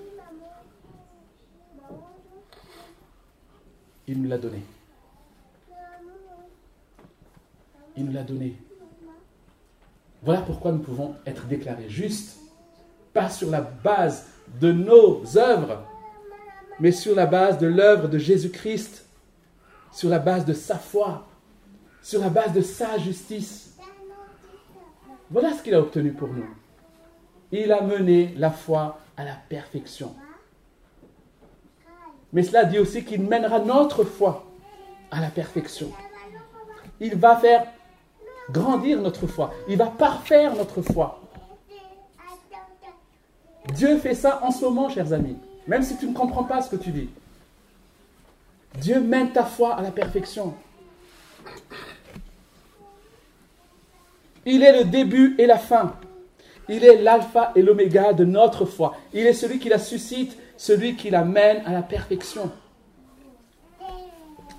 il 4.10 4.20
nous 4.20 4.28
l'a 4.28 4.38
donnée. 4.38 4.64
Il 7.96 8.06
nous 8.06 8.12
l'a 8.12 8.24
donnée. 8.24 8.56
Voilà 10.22 10.40
pourquoi 10.40 10.72
nous 10.72 10.80
pouvons 10.80 11.14
être 11.24 11.46
déclarés 11.46 11.88
justes, 11.88 12.40
pas 13.12 13.30
sur 13.30 13.50
la 13.50 13.60
base 13.60 14.26
de 14.60 14.72
nos 14.72 15.22
œuvres, 15.38 15.84
mais 16.80 16.90
sur 16.90 17.14
la 17.14 17.26
base 17.26 17.58
de 17.58 17.68
l'œuvre 17.68 18.08
de 18.08 18.18
Jésus-Christ, 18.18 19.06
sur 19.92 20.10
la 20.10 20.18
base 20.18 20.44
de 20.44 20.54
sa 20.54 20.76
foi, 20.76 21.28
sur 22.02 22.20
la 22.20 22.30
base 22.30 22.52
de 22.52 22.62
sa 22.62 22.98
justice. 22.98 23.76
Voilà 25.30 25.52
ce 25.52 25.62
qu'il 25.62 25.74
a 25.74 25.80
obtenu 25.80 26.12
pour 26.12 26.28
nous. 26.28 26.50
Il 27.52 27.70
a 27.70 27.80
mené 27.80 28.34
la 28.36 28.50
foi 28.50 28.98
à 29.16 29.24
la 29.24 29.36
perfection. 29.48 30.16
Mais 32.32 32.42
cela 32.42 32.64
dit 32.64 32.78
aussi 32.78 33.04
qu'il 33.04 33.22
mènera 33.22 33.58
notre 33.60 34.04
foi 34.04 34.46
à 35.10 35.20
la 35.20 35.28
perfection. 35.28 35.90
Il 37.00 37.16
va 37.16 37.36
faire 37.36 37.66
grandir 38.50 39.00
notre 39.00 39.26
foi. 39.26 39.52
Il 39.68 39.76
va 39.76 39.86
parfaire 39.86 40.54
notre 40.54 40.82
foi. 40.82 41.20
Dieu 43.74 43.98
fait 43.98 44.14
ça 44.14 44.40
en 44.42 44.50
ce 44.50 44.64
moment, 44.64 44.88
chers 44.88 45.12
amis. 45.12 45.36
Même 45.66 45.82
si 45.82 45.96
tu 45.96 46.06
ne 46.06 46.14
comprends 46.14 46.44
pas 46.44 46.62
ce 46.62 46.70
que 46.70 46.76
tu 46.76 46.90
dis. 46.90 47.08
Dieu 48.78 49.00
mène 49.00 49.32
ta 49.32 49.44
foi 49.44 49.74
à 49.74 49.82
la 49.82 49.90
perfection. 49.90 50.54
Il 54.46 54.62
est 54.62 54.78
le 54.78 54.84
début 54.84 55.34
et 55.38 55.46
la 55.46 55.58
fin. 55.58 55.94
Il 56.68 56.84
est 56.84 57.02
l'alpha 57.02 57.52
et 57.56 57.62
l'oméga 57.62 58.12
de 58.12 58.24
notre 58.24 58.64
foi. 58.64 58.96
Il 59.12 59.26
est 59.26 59.32
celui 59.32 59.58
qui 59.58 59.68
la 59.68 59.78
suscite, 59.78 60.36
celui 60.60 60.94
qui 60.94 61.08
la 61.08 61.24
mène 61.24 61.62
à 61.64 61.72
la 61.72 61.80
perfection. 61.80 62.52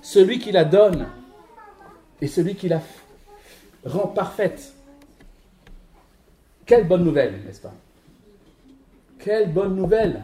Celui 0.01 0.39
qui 0.39 0.51
la 0.51 0.65
donne 0.65 1.07
et 2.21 2.27
celui 2.27 2.55
qui 2.55 2.67
la 2.67 2.81
rend 3.85 4.07
parfaite. 4.07 4.73
Quelle 6.65 6.87
bonne 6.87 7.03
nouvelle, 7.03 7.43
n'est-ce 7.45 7.61
pas? 7.61 7.73
Quelle 9.19 9.53
bonne 9.53 9.75
nouvelle 9.75 10.23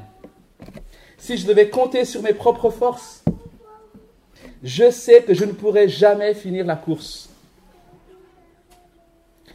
Si 1.15 1.37
je 1.37 1.45
devais 1.45 1.69
compter 1.69 2.05
sur 2.05 2.23
mes 2.23 2.33
propres 2.33 2.71
forces, 2.71 3.23
je 4.63 4.89
sais 4.89 5.21
que 5.21 5.35
je 5.35 5.45
ne 5.45 5.51
pourrais 5.51 5.87
jamais 5.87 6.33
finir 6.33 6.65
la 6.65 6.75
course. 6.75 7.29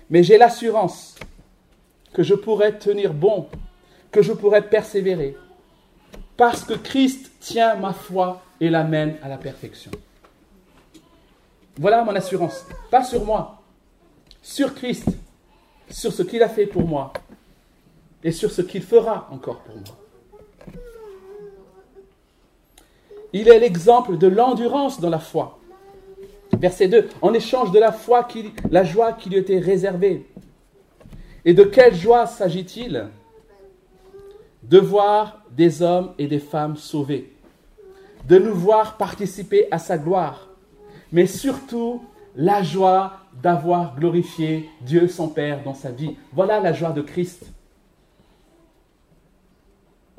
Mais 0.09 0.23
j'ai 0.23 0.39
l'assurance 0.39 1.17
que 2.13 2.23
je 2.23 2.35
pourrais 2.35 2.79
tenir 2.79 3.13
bon, 3.13 3.49
que 4.13 4.23
je 4.23 4.33
pourrais 4.33 4.63
persévérer, 4.63 5.37
parce 6.42 6.64
que 6.64 6.74
Christ 6.74 7.31
tient 7.38 7.76
ma 7.76 7.92
foi 7.92 8.42
et 8.61 8.68
l'amène 8.68 9.14
à 9.22 9.28
la 9.28 9.37
perfection. 9.37 9.92
Voilà 11.76 12.02
mon 12.02 12.16
assurance, 12.16 12.66
pas 12.90 13.05
sur 13.05 13.24
moi, 13.24 13.62
sur 14.42 14.74
Christ, 14.74 15.07
sur 15.88 16.12
ce 16.12 16.24
qu'il 16.24 16.42
a 16.42 16.48
fait 16.48 16.66
pour 16.66 16.85
moi 16.85 17.12
et 18.24 18.33
sur 18.33 18.50
ce 18.50 18.61
qu'il 18.61 18.83
fera 18.83 19.28
encore 19.31 19.61
pour 19.61 19.76
moi. 19.76 20.74
Il 23.33 23.48
est 23.48 23.61
l'exemple 23.61 24.18
de 24.18 24.26
l'endurance 24.26 25.00
dans 25.00 25.11
la 25.11 25.20
foi. 25.20 25.61
Verset 26.59 26.88
2. 26.88 27.09
En 27.22 27.35
échange 27.35 27.70
de 27.70 27.78
la 27.78 27.96
la 28.68 28.83
joie 28.83 29.12
qui 29.12 29.31
lui 29.31 29.38
était 29.38 29.61
réservée. 29.61 30.26
Et 31.44 31.55
de 31.55 31.62
quelle 31.62 31.94
joie 31.94 32.26
s'agit-il? 32.26 33.11
De 34.62 34.79
voir 34.79 35.42
des 35.51 35.83
hommes 35.83 36.14
et 36.18 36.27
des 36.27 36.38
femmes 36.38 36.77
sauvés. 36.77 37.33
De 38.29 38.38
nous 38.38 38.55
voir 38.55 38.96
participer 38.96 39.66
à 39.70 39.79
sa 39.79 39.98
gloire. 39.98 40.48
Mais 41.11 41.27
surtout, 41.27 42.03
la 42.37 42.62
joie 42.62 43.18
d'avoir 43.42 43.96
glorifié 43.96 44.70
Dieu 44.81 45.09
son 45.09 45.29
Père 45.29 45.62
dans 45.64 45.75
sa 45.75 45.90
vie. 45.90 46.16
Voilà 46.33 46.61
la 46.61 46.72
joie 46.72 46.92
de 46.92 47.03
Christ. 47.03 47.46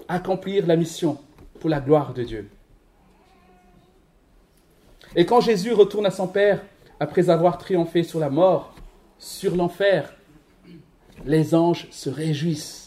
Accomplir 0.07 0.67
la 0.67 0.75
mission 0.75 1.17
pour 1.59 1.69
la 1.69 1.79
gloire 1.79 2.13
de 2.13 2.23
Dieu. 2.23 2.49
Et 5.15 5.25
quand 5.25 5.41
Jésus 5.41 5.73
retourne 5.73 6.05
à 6.05 6.11
son 6.11 6.27
Père, 6.27 6.61
après 6.99 7.29
avoir 7.29 7.57
triomphé 7.57 8.03
sur 8.03 8.19
la 8.19 8.29
mort, 8.29 8.73
sur 9.17 9.55
l'enfer, 9.55 10.13
les 11.25 11.55
anges 11.55 11.87
se 11.91 12.09
réjouissent. 12.09 12.82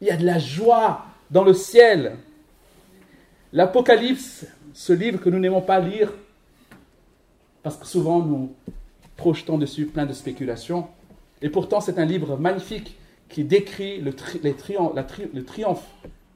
Il 0.00 0.06
y 0.06 0.10
a 0.10 0.16
de 0.16 0.24
la 0.24 0.38
joie 0.38 1.06
dans 1.30 1.44
le 1.44 1.54
ciel. 1.54 2.16
L'Apocalypse, 3.52 4.46
ce 4.74 4.92
livre 4.92 5.20
que 5.20 5.30
nous 5.30 5.38
n'aimons 5.38 5.62
pas 5.62 5.80
lire, 5.80 6.12
parce 7.62 7.76
que 7.76 7.86
souvent 7.86 8.20
nous 8.20 8.54
projetons 9.16 9.58
dessus 9.58 9.86
plein 9.86 10.06
de 10.06 10.12
spéculations, 10.12 10.88
et 11.40 11.48
pourtant 11.48 11.80
c'est 11.80 11.98
un 11.98 12.04
livre 12.04 12.36
magnifique 12.36 12.96
qui 13.28 13.44
décrit 13.44 14.00
le, 14.00 14.14
le 14.42 15.42
triomphe 15.44 15.86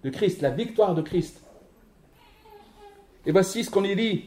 de 0.03 0.11
Christ, 0.11 0.41
la 0.41 0.51
victoire 0.51 0.95
de 0.95 1.03
Christ. 1.03 1.41
Et 3.27 3.33
voici 3.33 3.65
ce 3.65 3.71
qu'on 3.71 3.85
y 3.85 3.95
lit 3.95 4.25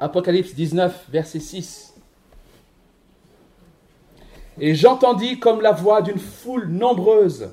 Apocalypse 0.00 0.54
19, 0.54 1.06
verset 1.10 1.40
6. 1.40 1.94
Et 4.60 4.74
j'entendis 4.74 5.38
comme 5.38 5.60
la 5.60 5.72
voix 5.72 6.02
d'une 6.02 6.18
foule 6.18 6.68
nombreuse, 6.68 7.50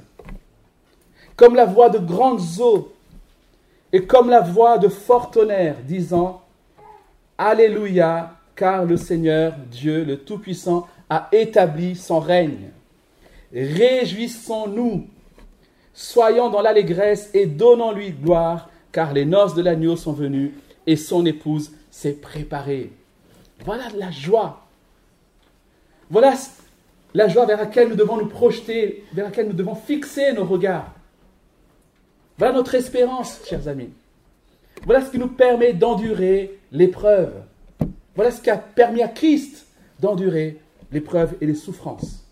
comme 1.36 1.56
la 1.56 1.66
voix 1.66 1.90
de 1.90 1.98
grandes 1.98 2.60
eaux, 2.60 2.92
et 3.92 4.06
comme 4.06 4.30
la 4.30 4.42
voix 4.42 4.78
de 4.78 4.88
fort 4.88 5.32
tonnerre, 5.32 5.78
disant, 5.84 6.42
Alléluia, 7.38 8.36
car 8.56 8.86
le 8.86 8.98
Seigneur, 8.98 9.54
Dieu 9.72 10.04
le 10.04 10.18
Tout-Puissant, 10.18 10.88
a 11.10 11.28
établi 11.32 11.96
son 11.96 12.20
règne. 12.20 12.72
Réjouissons-nous, 13.54 15.08
soyons 15.94 16.50
dans 16.50 16.62
l'allégresse 16.62 17.30
et 17.34 17.46
donnons-lui 17.46 18.12
gloire, 18.12 18.70
car 18.92 19.14
les 19.14 19.26
noces 19.26 19.56
de 19.56 19.62
l'agneau 19.62 19.96
sont 19.96 20.14
venues 20.14 20.54
et 20.88 20.96
son 20.96 21.26
épouse 21.26 21.72
s'est 21.92 22.14
préparée. 22.14 22.92
Voilà 23.66 23.86
la 23.96 24.12
joie. 24.12 24.62
Voilà 26.10 26.34
la 27.14 27.28
joie 27.28 27.46
vers 27.46 27.58
laquelle 27.58 27.90
nous 27.90 27.96
devons 27.96 28.18
nous 28.18 28.28
projeter, 28.28 29.06
vers 29.14 29.26
laquelle 29.26 29.48
nous 29.48 29.54
devons 29.54 29.76
fixer 29.76 30.34
nos 30.34 30.46
regards. 30.46 30.95
Voilà 32.38 32.54
notre 32.54 32.76
espérance, 32.76 33.42
chers 33.48 33.68
amis. 33.68 33.90
Voilà 34.84 35.04
ce 35.04 35.12
qui 35.12 35.20
nous 35.20 35.30
permet 35.30 35.74
d'endurer 35.74 36.60
l'épreuve. 36.72 37.34
Voilà 38.16 38.32
ce 38.32 38.42
qui 38.42 38.50
a 38.50 38.58
permis 38.58 39.02
à 39.02 39.08
Christ 39.08 39.68
d'endurer 40.00 40.60
l'épreuve 40.92 41.36
et 41.42 41.46
les 41.46 41.56
souffrances. 41.56 42.26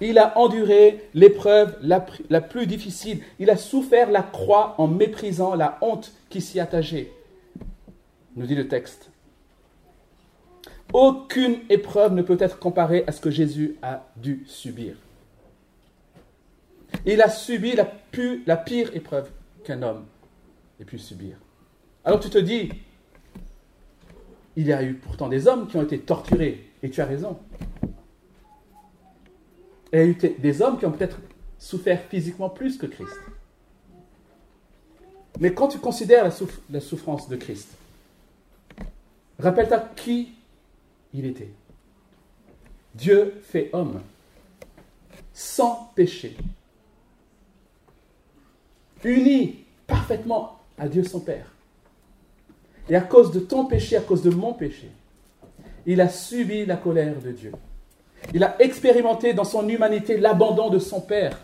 Il 0.00 0.18
a 0.18 0.36
enduré 0.36 1.08
l'épreuve 1.14 1.78
la, 1.80 2.00
plus 2.40 2.66
difficile. 2.66 3.22
Il 3.38 3.50
a 3.50 3.56
souffert 3.56 4.10
la 4.10 4.22
croix 4.22 4.74
en 4.78 4.88
méprisant 4.88 5.54
la 5.54 5.78
honte 5.80 6.12
qui 6.28 6.40
s'y 6.40 6.58
attachait, 6.58 7.12
nous 8.34 8.46
dit 8.46 8.56
le 8.56 8.66
texte. 8.66 9.10
Aucune 10.92 11.58
épreuve 11.70 12.14
ne 12.14 12.22
peut 12.22 12.36
être 12.40 12.58
comparée 12.58 13.04
à 13.06 13.12
ce 13.12 13.20
que 13.20 13.30
Jésus 13.30 13.76
a 13.80 14.04
dû 14.16 14.42
subir. 14.46 14.96
Il 17.04 17.20
a 17.20 17.28
subi 17.28 17.74
la, 17.74 18.56
pire 18.56 18.94
épreuve 18.94 19.30
qu'un 19.64 19.82
homme 19.82 20.04
ait 20.80 20.84
pu 20.84 20.98
subir. 20.98 21.36
Alors 22.04 22.20
tu 22.20 22.30
te 22.30 22.38
dis, 22.38 22.70
il 24.56 24.66
y 24.66 24.72
a 24.72 24.82
eu 24.82 24.94
pourtant 24.94 25.28
des 25.28 25.46
hommes 25.48 25.66
qui 25.66 25.76
ont 25.76 25.82
été 25.82 25.98
torturés, 25.98 26.70
et 26.82 26.90
tu 26.90 27.00
as 27.00 27.06
raison. 27.06 27.38
Il 29.92 29.98
y 29.98 30.02
a 30.02 30.04
eu 30.04 30.14
des 30.14 30.62
hommes 30.62 30.78
qui 30.78 30.86
ont 30.86 30.92
peut-être 30.92 31.18
souffert 31.58 32.02
physiquement 32.08 32.48
plus 32.48 32.78
que 32.78 32.86
Christ. 32.86 33.16
Mais 35.40 35.54
quand 35.54 35.68
tu 35.68 35.78
considères 35.78 36.30
la, 36.70 36.80
souffrance 36.80 37.28
de 37.28 37.36
Christ, 37.36 37.68
rappelle-toi 39.38 39.80
qui 39.96 40.34
il 41.14 41.26
était. 41.26 41.50
Dieu 42.94 43.40
fait 43.42 43.70
homme, 43.72 44.00
sans 45.32 45.90
péché, 45.94 46.36
uni 49.04 49.64
parfaitement 49.86 50.58
à 50.78 50.88
Dieu 50.88 51.04
son 51.04 51.20
Père. 51.20 51.52
Et 52.88 52.96
à 52.96 53.00
cause 53.00 53.30
de 53.30 53.40
ton 53.40 53.66
péché, 53.66 53.96
à 53.96 54.00
cause 54.00 54.22
de 54.22 54.30
mon 54.30 54.54
péché, 54.54 54.90
il 55.86 56.00
a 56.00 56.08
subi 56.08 56.66
la 56.66 56.76
colère 56.76 57.20
de 57.20 57.30
Dieu. 57.32 57.52
Il 58.34 58.44
a 58.44 58.60
expérimenté 58.60 59.34
dans 59.34 59.44
son 59.44 59.68
humanité 59.68 60.16
l'abandon 60.16 60.70
de 60.70 60.78
son 60.78 61.00
Père. 61.00 61.38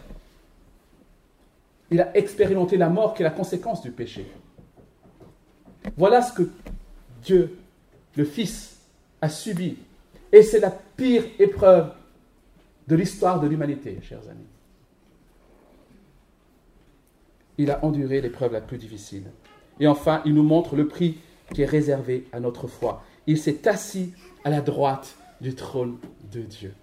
Il 1.91 2.01
a 2.01 2.17
expérimenté 2.17 2.77
la 2.77 2.89
mort 2.89 3.15
qui 3.15 3.23
est 3.23 3.25
la 3.25 3.31
conséquence 3.31 3.83
du 3.83 3.91
péché. 3.91 4.27
Voilà 5.97 6.23
ce 6.23 6.33
que 6.33 6.51
Dieu, 7.23 7.59
le 8.17 8.25
Fils, 8.25 8.79
a 9.21 9.29
subi. 9.29 9.77
Et 10.33 10.43
c'est 10.43 10.61
la 10.61 10.71
pire 10.71 11.25
épreuve 11.39 11.93
de 12.87 12.97
l'histoire 12.97 13.41
de 13.41 13.49
l'humanité, 13.49 13.99
chers 14.03 14.29
amis. 14.29 14.47
Il 17.59 17.71
a 17.71 17.85
enduré 17.85 18.21
l'épreuve 18.21 18.53
la 18.53 18.61
plus 18.61 18.79
difficile. 18.79 19.25
Et 19.81 19.87
enfin, 19.87 20.23
il 20.25 20.35
nous 20.35 20.43
montre 20.43 20.77
le 20.77 20.89
prix 20.89 21.19
qui 21.53 21.63
est 21.63 21.67
réservé 21.67 22.27
à 22.33 22.41
notre 22.41 22.67
foi. 22.67 23.05
Il 23.27 23.39
s'est 23.39 23.69
assis 23.69 24.13
à 24.45 24.51
la 24.51 24.61
droite 24.61 25.17
du 25.41 25.55
trône 25.55 25.99
de 26.33 26.41
Dieu. 26.41 26.75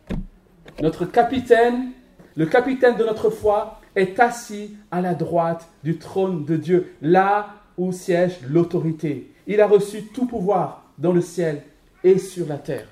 Notre 0.81 1.05
capitaine, 1.05 1.91
le 2.35 2.45
capitaine 2.45 2.97
de 2.97 3.03
notre 3.03 3.29
foi, 3.29 3.79
est 3.95 4.19
assis 4.19 4.75
à 4.91 5.01
la 5.01 5.13
droite 5.13 5.67
du 5.83 5.97
trône 5.97 6.45
de 6.45 6.57
Dieu, 6.57 6.93
là 7.01 7.55
où 7.77 7.91
siège 7.91 8.39
l'autorité. 8.47 9.31
Il 9.47 9.61
a 9.61 9.67
reçu 9.67 10.03
tout 10.03 10.25
pouvoir 10.25 10.91
dans 10.97 11.13
le 11.13 11.21
ciel 11.21 11.63
et 12.03 12.17
sur 12.17 12.47
la 12.47 12.57
terre. 12.57 12.87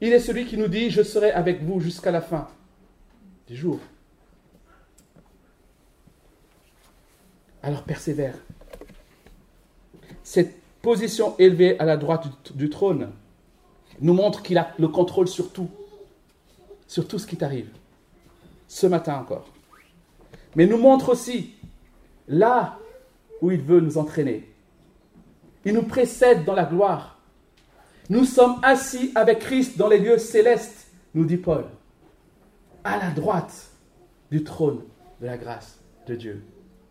Il 0.00 0.12
est 0.12 0.20
celui 0.20 0.46
qui 0.46 0.56
nous 0.56 0.68
dit, 0.68 0.90
je 0.90 1.02
serai 1.02 1.30
avec 1.32 1.62
vous 1.62 1.80
jusqu'à 1.80 2.10
la 2.10 2.20
fin 2.20 2.48
du 3.46 3.56
jour. 3.56 3.80
Alors 7.62 7.82
persévère. 7.82 8.34
Cette 10.22 10.56
position 10.82 11.36
élevée 11.38 11.78
à 11.78 11.84
la 11.84 11.96
droite 11.96 12.28
du, 12.54 12.70
trône 12.70 13.10
nous 14.00 14.14
montre 14.14 14.42
qu'il 14.42 14.58
a 14.58 14.74
le 14.78 14.88
contrôle 14.88 15.28
sur 15.28 15.52
tout, 15.52 15.68
sur 16.86 17.08
tout 17.08 17.18
ce 17.18 17.26
qui 17.26 17.36
t'arrive, 17.36 17.70
ce 18.68 18.86
matin 18.86 19.18
encore. 19.18 19.48
Mais 20.54 20.66
nous 20.66 20.78
montre 20.78 21.10
aussi 21.10 21.54
là 22.28 22.78
où 23.40 23.50
il 23.50 23.60
veut 23.60 23.80
nous 23.80 23.98
entraîner. 23.98 24.48
Il 25.64 25.74
nous 25.74 25.82
précède 25.82 26.44
dans 26.44 26.54
la 26.54 26.64
gloire. 26.64 27.18
Nous 28.08 28.24
sommes 28.24 28.60
assis 28.62 29.12
avec 29.14 29.40
Christ 29.40 29.76
dans 29.76 29.88
les 29.88 29.98
lieux 29.98 30.18
célestes, 30.18 30.88
nous 31.14 31.24
dit 31.24 31.36
Paul, 31.36 31.66
à 32.84 32.98
la 32.98 33.10
droite 33.10 33.70
du 34.30 34.44
trône 34.44 34.80
de 35.20 35.26
la 35.26 35.36
grâce 35.36 35.78
de 36.06 36.14
Dieu. 36.14 36.42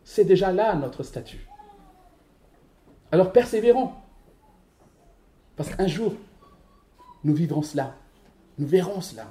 C'est 0.09 0.23
déjà 0.23 0.53
là 0.53 0.73
notre 0.73 1.03
statut. 1.03 1.45
Alors 3.11 3.33
persévérons. 3.33 3.91
Parce 5.57 5.75
qu'un 5.75 5.85
jour, 5.85 6.15
nous 7.25 7.33
vivrons 7.33 7.61
cela. 7.61 7.93
Nous 8.57 8.65
verrons 8.65 9.01
cela. 9.01 9.25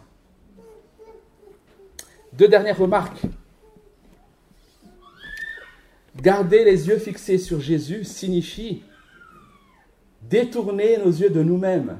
Deux 2.35 2.47
dernières 2.47 2.77
remarques. 2.77 3.23
Garder 6.21 6.63
les 6.63 6.89
yeux 6.89 6.99
fixés 6.99 7.39
sur 7.39 7.59
Jésus 7.59 8.05
signifie 8.05 8.83
détourner 10.29 10.99
nos 10.99 11.11
yeux 11.11 11.31
de 11.31 11.43
nous-mêmes. 11.43 11.97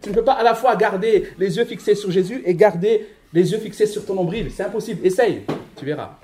Tu 0.00 0.10
ne 0.10 0.14
peux 0.14 0.24
pas 0.24 0.34
à 0.34 0.44
la 0.44 0.54
fois 0.54 0.76
garder 0.76 1.32
les 1.38 1.56
yeux 1.56 1.64
fixés 1.64 1.96
sur 1.96 2.12
Jésus 2.12 2.40
et 2.46 2.54
garder 2.54 3.08
les 3.32 3.50
yeux 3.50 3.58
fixés 3.58 3.86
sur 3.86 4.06
ton 4.06 4.14
nombril. 4.14 4.48
C'est 4.52 4.62
impossible. 4.62 5.04
Essaye, 5.04 5.42
tu 5.76 5.84
verras. 5.84 6.20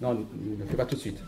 Non, 0.00 0.14
ne 0.14 0.64
fais 0.64 0.76
pas 0.76 0.86
tout 0.86 0.94
de 0.94 1.00
suite. 1.00 1.20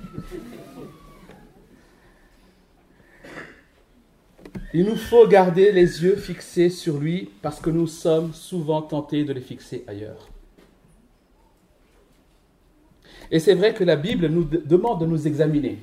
Il 4.72 4.84
nous 4.84 4.96
faut 4.96 5.26
garder 5.26 5.72
les 5.72 6.02
yeux 6.02 6.14
fixés 6.14 6.70
sur 6.70 6.98
lui 6.98 7.30
parce 7.42 7.60
que 7.60 7.70
nous 7.70 7.88
sommes 7.88 8.32
souvent 8.32 8.82
tentés 8.82 9.24
de 9.24 9.32
les 9.32 9.40
fixer 9.40 9.84
ailleurs. 9.88 10.28
Et 13.32 13.40
c'est 13.40 13.54
vrai 13.54 13.74
que 13.74 13.82
la 13.82 13.96
Bible 13.96 14.26
nous 14.28 14.44
demande 14.44 15.00
de 15.00 15.06
nous 15.06 15.26
examiner. 15.26 15.78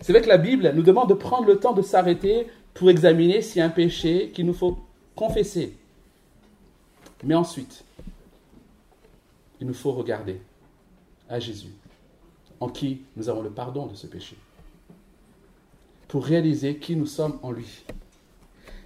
C'est 0.00 0.12
vrai 0.12 0.22
que 0.22 0.28
la 0.28 0.38
Bible 0.38 0.72
nous 0.74 0.82
demande 0.82 1.10
de 1.10 1.14
prendre 1.14 1.46
le 1.46 1.58
temps 1.58 1.74
de 1.74 1.82
s'arrêter 1.82 2.46
pour 2.72 2.88
examiner 2.88 3.42
s'il 3.42 3.58
y 3.58 3.62
a 3.62 3.66
un 3.66 3.70
péché 3.70 4.30
qu'il 4.32 4.46
nous 4.46 4.54
faut 4.54 4.78
confesser. 5.14 5.74
Mais 7.24 7.34
ensuite, 7.34 7.84
il 9.60 9.66
nous 9.66 9.74
faut 9.74 9.92
regarder 9.92 10.40
à 11.30 11.40
Jésus, 11.40 11.72
en 12.60 12.68
qui 12.68 13.02
nous 13.16 13.30
avons 13.30 13.42
le 13.42 13.50
pardon 13.50 13.86
de 13.86 13.94
ce 13.94 14.06
péché 14.06 14.36
pour 16.10 16.26
réaliser 16.26 16.76
qui 16.76 16.96
nous 16.96 17.06
sommes 17.06 17.38
en 17.42 17.52
lui. 17.52 17.84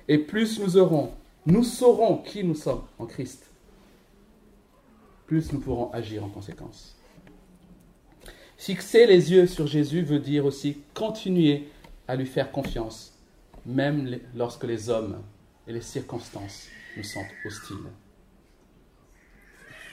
Et 0.08 0.18
plus 0.18 0.60
nous 0.60 0.76
aurons, 0.76 1.10
nous 1.46 1.64
saurons 1.64 2.18
qui 2.18 2.44
nous 2.44 2.54
sommes 2.54 2.82
en 2.98 3.06
Christ, 3.06 3.46
plus 5.26 5.50
nous 5.50 5.60
pourrons 5.60 5.90
agir 5.92 6.22
en 6.22 6.28
conséquence. 6.28 6.96
Fixer 8.58 9.06
les 9.06 9.32
yeux 9.32 9.46
sur 9.46 9.66
Jésus 9.66 10.02
veut 10.02 10.18
dire 10.18 10.44
aussi 10.44 10.82
continuer 10.92 11.68
à 12.08 12.14
lui 12.14 12.26
faire 12.26 12.52
confiance, 12.52 13.18
même 13.64 14.18
lorsque 14.34 14.64
les 14.64 14.90
hommes 14.90 15.22
et 15.66 15.72
les 15.72 15.80
circonstances 15.80 16.68
nous 16.98 17.04
sentent 17.04 17.24
hostiles. 17.46 17.76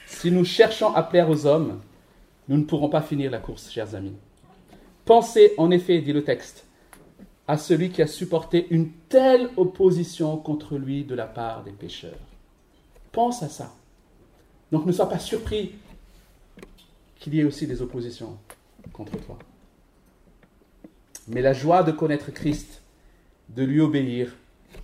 Si 0.06 0.30
nous 0.30 0.44
cherchons 0.44 0.94
à 0.94 1.02
plaire 1.02 1.30
aux 1.30 1.46
hommes, 1.46 1.80
nous 2.48 2.56
ne 2.56 2.64
pourrons 2.64 2.88
pas 2.88 3.02
finir 3.02 3.30
la 3.30 3.38
course, 3.38 3.70
chers 3.70 3.94
amis. 3.94 4.16
Pensez 5.04 5.52
en 5.58 5.70
effet, 5.70 6.00
dit 6.00 6.12
le 6.12 6.24
texte, 6.24 6.66
à 7.48 7.58
celui 7.58 7.90
qui 7.90 8.02
a 8.02 8.06
supporté 8.06 8.66
une 8.70 8.90
telle 9.08 9.50
opposition 9.56 10.36
contre 10.36 10.76
lui 10.76 11.04
de 11.04 11.14
la 11.14 11.26
part 11.26 11.64
des 11.64 11.72
pécheurs. 11.72 12.18
Pense 13.10 13.42
à 13.42 13.48
ça. 13.48 13.74
Donc 14.70 14.86
ne 14.86 14.92
sois 14.92 15.08
pas 15.08 15.18
surpris 15.18 15.72
qu'il 17.18 17.34
y 17.34 17.40
ait 17.40 17.44
aussi 17.44 17.66
des 17.66 17.82
oppositions 17.82 18.38
contre 18.92 19.18
toi. 19.18 19.38
Mais 21.28 21.42
la 21.42 21.52
joie 21.52 21.82
de 21.82 21.92
connaître 21.92 22.32
Christ, 22.32 22.82
de 23.50 23.62
lui 23.62 23.80
obéir, 23.80 24.34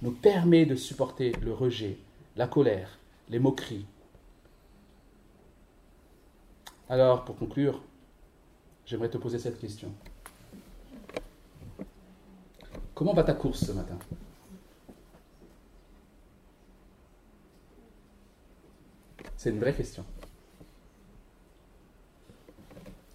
nous 0.03 0.13
permet 0.13 0.67
de 0.67 0.77
supporter 0.77 1.33
le 1.43 1.53
rejet, 1.53 1.99
la 2.37 2.47
colère, 2.47 2.99
les 3.29 3.39
moqueries. 3.39 3.87
Alors, 6.91 7.25
pour 7.25 7.37
conclure, 7.37 7.83
j'aimerais 8.87 9.11
te 9.11 9.19
poser 9.19 9.39
cette 9.39 9.59
question. 9.59 9.93
Comment 12.95 13.13
va 13.13 13.25
ta 13.25 13.35
course 13.35 13.67
ce 13.67 13.73
matin? 13.73 13.99
C'est 19.37 19.51
une 19.51 19.61
vraie 19.61 19.75
question. 19.75 20.05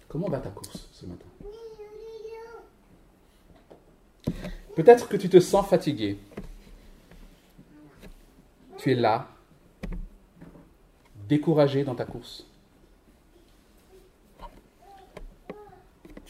Comment 0.08 0.28
va 0.28 0.38
ta 0.38 0.50
course 0.50 0.88
ce 0.92 1.06
matin? 1.06 1.26
Peut-être 4.76 5.08
que 5.08 5.16
tu 5.16 5.28
te 5.28 5.40
sens 5.40 5.66
fatigué. 5.66 6.18
Tu 8.78 8.92
es 8.92 8.94
là, 8.94 9.28
découragé 11.28 11.82
dans 11.84 11.94
ta 11.94 12.04
course. 12.04 12.46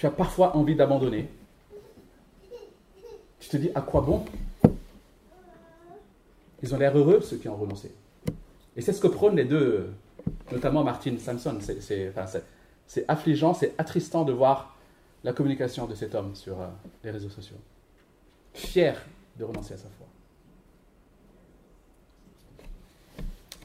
Tu 0.05 0.09
as 0.09 0.11
parfois 0.11 0.55
envie 0.55 0.75
d'abandonner 0.75 1.31
te 3.55 3.57
dis, 3.57 3.71
à 3.75 3.81
quoi 3.81 4.02
bon? 4.02 4.23
Ils 6.63 6.75
ont 6.75 6.79
l'air 6.79 6.94
heureux, 6.98 7.23
ceux 7.23 7.38
qui 7.38 7.48
ont 7.48 7.57
renoncé. 7.57 7.90
Et 8.77 8.83
c'est 8.83 8.92
ce 8.92 9.00
que 9.00 9.07
prônent 9.07 9.37
les 9.37 9.46
deux, 9.46 9.94
notamment 10.52 10.85
Martin 10.85 11.17
Samson. 11.19 11.59
C'est 11.61 13.05
affligeant, 13.09 13.55
c'est 13.55 13.75
attristant 13.79 14.25
de 14.25 14.33
voir 14.33 14.77
la 15.23 15.33
communication 15.33 15.87
de 15.87 15.94
cet 15.94 16.15
homme 16.15 16.35
sur 16.35 16.61
euh, 16.61 16.67
les 17.02 17.11
réseaux 17.11 17.31
sociaux. 17.31 17.57
Fier 18.52 18.94
de 19.38 19.44
renoncer 19.44 19.73
à 19.73 19.79
sa 19.79 19.88
foi. 19.88 20.07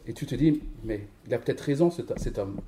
Et 0.08 0.14
tu 0.14 0.26
te 0.26 0.36
dis, 0.36 0.62
mais 0.86 1.06
il 1.28 1.34
a 1.34 1.38
peut-être 1.38 1.62
raison, 1.62 1.92
cet 1.92 2.38
homme. 2.38 2.62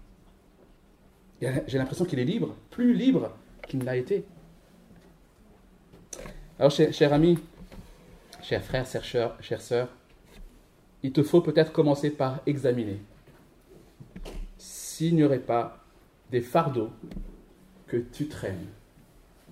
J'ai 1.40 1.78
l'impression 1.78 2.04
qu'il 2.04 2.20
est 2.20 2.26
libre, 2.26 2.54
plus 2.70 2.94
libre 2.94 3.32
qu'il 3.68 3.80
ne 3.80 3.86
l'a 3.86 3.98
été. 3.98 4.26
Alors, 6.60 6.72
cher, 6.72 7.14
ami, 7.14 7.40
chers 8.42 8.64
frères, 8.64 8.86
chères, 8.86 9.36
chères 9.42 9.62
sœurs, 9.62 9.90
il 11.04 11.12
te 11.12 11.24
faut 11.24 11.42
peut-être 11.42 11.72
commencer 11.72 12.12
par 12.12 12.42
examiner 12.46 13.02
s'il 14.58 15.16
n'y 15.16 15.24
aurait 15.24 15.40
pas 15.40 15.84
des 16.30 16.42
fardeaux 16.42 16.92
que 17.88 17.98
tu 17.98 18.28
traînes 18.28 18.68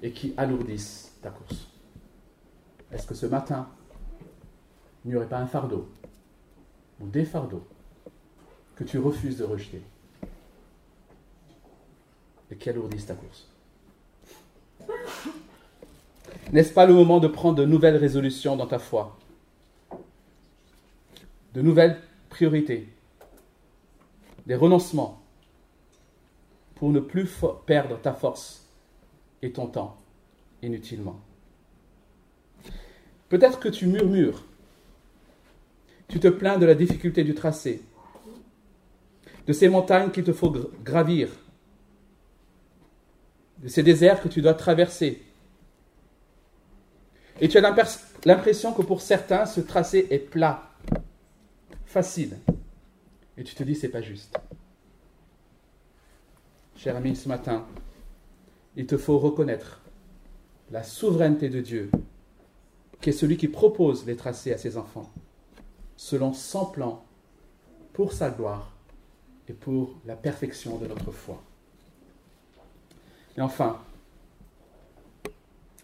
et 0.01 0.11
qui 0.11 0.33
alourdissent 0.37 1.15
ta 1.21 1.29
course. 1.31 1.67
est-ce 2.91 3.07
que 3.07 3.15
ce 3.15 3.25
matin, 3.25 3.67
il 5.03 5.11
n'y 5.11 5.17
aurait 5.17 5.27
pas 5.27 5.39
un 5.39 5.47
fardeau 5.47 5.89
ou 6.99 7.07
des 7.07 7.25
fardeaux 7.25 7.65
que 8.75 8.83
tu 8.83 8.97
refuses 8.99 9.37
de 9.37 9.43
rejeter 9.43 9.81
et 12.51 12.55
qui 12.55 12.69
alourdissent 12.69 13.07
ta 13.07 13.15
course? 13.15 13.47
N'est-ce 16.51 16.73
pas 16.73 16.85
le 16.85 16.93
moment 16.93 17.19
de 17.19 17.27
prendre 17.27 17.55
de 17.55 17.65
nouvelles 17.65 17.97
résolutions 17.97 18.55
dans 18.55 18.67
ta 18.67 18.79
foi? 18.79 19.17
De 21.53 21.61
nouvelles 21.61 21.99
priorités? 22.29 22.87
Des 24.47 24.55
renoncements? 24.55 25.21
Pour 26.75 26.89
ne 26.89 26.99
plus 26.99 27.29
perdre 27.65 27.99
ta 27.99 28.13
force 28.13 28.65
et 29.41 29.51
ton 29.51 29.67
temps 29.67 29.97
inutilement. 30.61 31.19
Peut-être 33.29 33.59
que 33.59 33.69
tu 33.69 33.85
murmures, 33.85 34.43
tu 36.07 36.19
te 36.19 36.27
plains 36.27 36.57
de 36.57 36.65
la 36.65 36.73
difficulté 36.73 37.23
du 37.23 37.35
tracé, 37.35 37.83
de 39.45 39.53
ces 39.53 39.69
montagnes 39.69 40.09
qu'il 40.09 40.23
te 40.23 40.33
faut 40.33 40.51
gravir, 40.83 41.29
de 43.61 43.67
ces 43.67 43.83
déserts 43.83 44.21
que 44.21 44.27
tu 44.27 44.41
dois 44.41 44.53
traverser, 44.53 45.21
et 47.41 47.47
tu 47.47 47.57
as 47.57 47.75
l'impression 48.25 48.73
que 48.73 48.81
pour 48.81 49.01
certains, 49.01 49.45
ce 49.45 49.61
tracé 49.61 50.07
est 50.09 50.19
plat, 50.19 50.69
facile. 51.85 52.37
Et 53.37 53.43
tu 53.43 53.55
te 53.55 53.63
dis, 53.63 53.75
c'est 53.75 53.89
pas 53.89 54.01
juste. 54.01 54.37
Cher 56.75 56.95
ami, 56.95 57.15
ce 57.15 57.29
matin, 57.29 57.65
il 58.75 58.85
te 58.85 58.97
faut 58.97 59.19
reconnaître 59.19 59.81
la 60.71 60.83
souveraineté 60.83 61.49
de 61.49 61.61
Dieu, 61.61 61.89
qui 63.01 63.09
est 63.09 63.13
celui 63.13 63.37
qui 63.37 63.47
propose 63.47 64.05
les 64.05 64.17
tracés 64.17 64.53
à 64.53 64.57
ses 64.57 64.77
enfants, 64.77 65.09
selon 65.95 66.33
son 66.33 66.65
plan, 66.65 67.05
pour 67.93 68.11
sa 68.13 68.29
gloire 68.29 68.75
et 69.47 69.53
pour 69.53 69.97
la 70.05 70.15
perfection 70.15 70.77
de 70.77 70.87
notre 70.87 71.11
foi. 71.11 71.41
Et 73.39 73.41
enfin, 73.41 73.81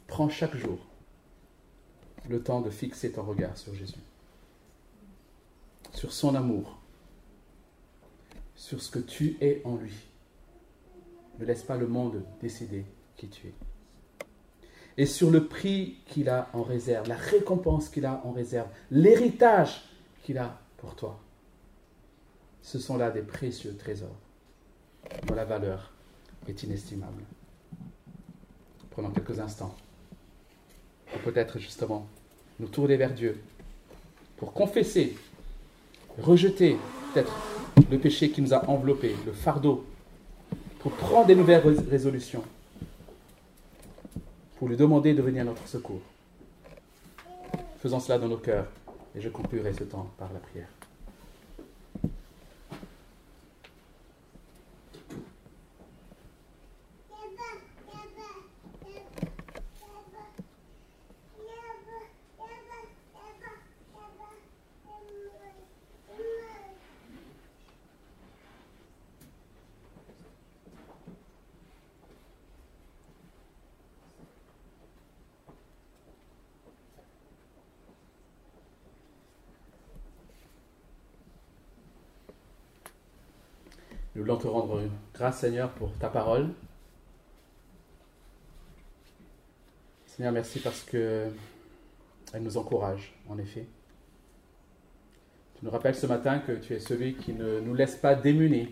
prends 0.08 0.28
chaque 0.28 0.58
jour 0.58 0.78
le 2.28 2.44
temps 2.44 2.60
de 2.60 2.70
fixer 2.70 3.14
ton 3.14 3.24
regard 3.24 3.58
sur 3.58 3.74
Jésus, 3.74 3.94
sur 5.94 6.12
son 6.12 6.36
amour, 6.36 6.78
sur 8.58 8.82
ce 8.82 8.92
que 8.92 9.00
tu 9.00 9.38
es 9.40 9.62
en 9.64 9.78
lui. 9.78 9.94
Ne 11.40 11.46
laisse 11.46 11.64
pas 11.64 11.78
le 11.78 11.88
monde 11.88 12.26
décider 12.42 12.84
qui 13.16 13.30
tu 13.30 13.48
es. 13.48 13.54
Et 14.98 15.06
sur 15.06 15.32
le 15.32 15.48
prix 15.48 16.00
qu'il 16.08 16.28
a 16.28 16.50
en 16.52 16.62
réserve, 16.62 17.08
la 17.08 17.16
récompense 17.16 17.88
qu'il 17.88 18.06
a 18.06 18.22
en 18.26 18.34
réserve, 18.34 18.68
l'héritage 18.92 19.86
qu'il 20.24 20.40
a 20.40 20.60
pour 20.76 20.94
toi. 20.98 21.22
Ce 22.62 22.80
sont 22.80 22.98
là 22.98 23.12
des 23.12 23.22
précieux 23.22 23.78
trésors 23.78 24.18
dont 25.26 25.36
la 25.36 25.46
valeur 25.46 25.94
est 26.50 26.64
inestimable. 26.64 27.24
Prenons 28.96 29.10
quelques 29.10 29.42
instants 29.42 29.76
peut-être 31.26 31.60
justement 31.60 32.08
nous 32.62 32.68
tourner 32.68 32.96
vers 32.96 33.12
Dieu 33.12 33.38
pour 34.38 34.54
confesser, 34.54 35.18
rejeter 36.18 36.78
peut-être 37.14 37.34
le 37.92 37.98
péché 37.98 38.30
qui 38.30 38.42
nous 38.42 38.54
a 38.54 38.70
enveloppés, 38.70 39.14
le 39.26 39.34
fardeau, 39.34 39.86
pour 40.80 40.94
prendre 40.94 41.28
des 41.28 41.36
nouvelles 41.36 41.62
résolutions, 41.90 42.44
pour 44.58 44.70
lui 44.70 44.78
demander 44.78 45.14
de 45.14 45.22
venir 45.22 45.42
à 45.42 45.46
notre 45.46 45.68
secours. 45.68 46.02
Faisons 47.82 48.00
cela 48.00 48.18
dans 48.18 48.30
nos 48.30 48.38
cœurs 48.38 48.68
et 49.14 49.20
je 49.20 49.28
conclurai 49.28 49.74
ce 49.74 49.84
temps 49.84 50.10
par 50.18 50.32
la 50.32 50.40
prière. 50.40 50.70
Nous 84.16 84.24
te 84.38 84.48
rendre 84.48 84.82
grâce, 85.14 85.40
Seigneur, 85.40 85.70
pour 85.72 85.92
ta 85.98 86.10
parole. 86.10 86.50
Seigneur, 90.08 90.32
merci 90.32 90.60
parce 90.60 90.82
que 90.82 91.30
elle 92.34 92.44
nous 92.44 92.58
encourage, 92.58 93.14
en 93.30 93.38
effet. 93.38 93.66
Tu 95.58 95.66
nous 95.66 95.72
rappelles 95.72 95.96
ce 95.96 96.06
matin 96.06 96.40
que 96.40 96.54
tu 96.54 96.74
es 96.74 96.80
celui 96.80 97.16
qui 97.16 97.34
ne 97.34 97.60
nous 97.60 97.74
laisse 97.74 97.96
pas 97.96 98.16
démunis 98.16 98.70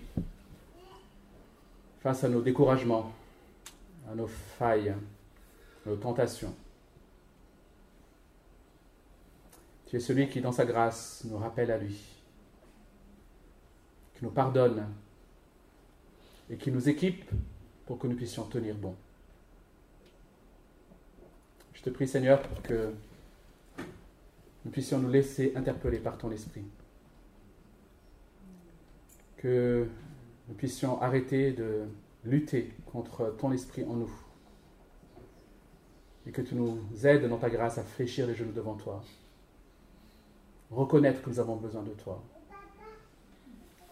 face 2.02 2.24
à 2.24 2.30
nos 2.30 2.42
découragements, 2.42 3.14
à 4.12 4.16
nos 4.16 4.28
failles, 4.28 4.94
nos 5.86 5.96
tentations. 5.96 6.54
Tu 9.88 9.96
es 9.96 10.00
celui 10.00 10.28
qui, 10.28 10.42
dans 10.42 10.52
sa 10.52 10.66
grâce, 10.66 11.24
nous 11.30 11.38
rappelle 11.38 11.72
à 11.72 11.78
lui, 11.78 11.98
qui 14.16 14.26
nous 14.26 14.32
pardonne 14.32 14.86
et 16.54 16.56
qui 16.56 16.72
nous 16.72 16.88
équipe 16.88 17.32
pour 17.88 17.98
que 17.98 18.06
nous 18.06 18.16
puissions 18.16 18.44
tenir 18.44 18.76
bon. 18.76 18.96
Je 21.74 21.82
te 21.82 21.90
prie 21.90 22.08
Seigneur 22.08 22.44
pour 22.44 22.62
que 22.62 22.94
nous 24.64 24.72
puissions 24.72 25.00
nous 25.00 25.10
laisser 25.10 25.54
interpeller 25.56 25.98
par 25.98 26.16
ton 26.16 26.32
esprit. 26.32 26.64
Que 29.38 29.88
nous 30.48 30.54
puissions 30.54 31.02
arrêter 31.02 31.54
de 31.54 31.86
lutter 32.24 32.72
contre 32.86 33.36
ton 33.40 33.52
esprit 33.52 33.84
en 33.86 33.96
nous. 33.96 34.12
Et 36.28 36.32
que 36.32 36.44
tu 36.44 36.54
nous 36.54 36.80
aides 37.04 37.28
dans 37.28 37.38
ta 37.38 37.50
grâce 37.50 37.80
à 37.80 37.84
fléchir 37.84 38.28
les 38.28 38.36
genoux 38.36 38.54
devant 38.54 38.76
toi. 38.76 39.04
Reconnaître 40.70 41.24
que 41.24 41.32
nous 41.32 41.40
avons 41.40 41.56
besoin 41.56 41.82
de 41.82 41.94
toi. 41.94 42.24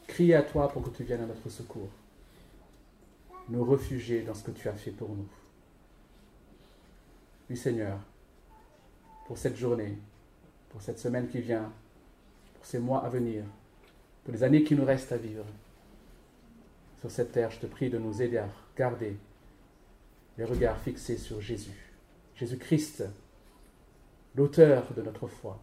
Crier 0.05 0.35
à 0.35 0.43
toi 0.43 0.69
pour 0.69 0.83
que 0.83 0.89
tu 0.91 1.03
viennes 1.03 1.21
à 1.21 1.25
notre 1.25 1.49
secours 1.49 1.89
nous 3.49 3.63
réfugier 3.63 4.23
dans 4.23 4.33
ce 4.33 4.43
que 4.43 4.51
tu 4.51 4.67
as 4.67 4.73
fait 4.73 4.91
pour 4.91 5.09
nous. 5.09 5.27
Oui 7.49 7.57
Seigneur, 7.57 7.99
pour 9.27 9.37
cette 9.37 9.57
journée, 9.57 9.97
pour 10.69 10.81
cette 10.81 10.99
semaine 10.99 11.27
qui 11.27 11.41
vient, 11.41 11.71
pour 12.55 12.65
ces 12.65 12.79
mois 12.79 13.03
à 13.03 13.09
venir, 13.09 13.43
pour 14.23 14.33
les 14.33 14.43
années 14.43 14.63
qui 14.63 14.75
nous 14.75 14.85
restent 14.85 15.11
à 15.11 15.17
vivre, 15.17 15.45
sur 16.99 17.09
cette 17.09 17.31
terre, 17.31 17.49
je 17.49 17.59
te 17.59 17.65
prie 17.65 17.89
de 17.89 17.97
nous 17.97 18.21
aider 18.21 18.37
à 18.37 18.47
garder 18.77 19.17
les 20.37 20.45
regards 20.45 20.79
fixés 20.79 21.17
sur 21.17 21.41
Jésus, 21.41 21.91
Jésus-Christ, 22.35 23.03
l'auteur 24.35 24.93
de 24.93 25.01
notre 25.01 25.27
foi, 25.27 25.59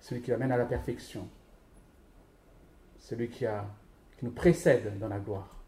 celui 0.00 0.20
qui 0.20 0.32
amène 0.32 0.52
à 0.52 0.56
la 0.56 0.66
perfection, 0.66 1.28
celui 2.98 3.28
qui, 3.28 3.44
nous 4.22 4.30
précède 4.30 4.98
dans 4.98 5.08
la 5.08 5.18
gloire. 5.18 5.63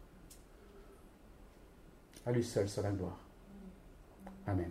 À 2.27 2.31
lui 2.33 2.43
seul 2.43 2.67
la 2.83 2.91
gloire. 2.91 3.17
Amen. 4.47 4.69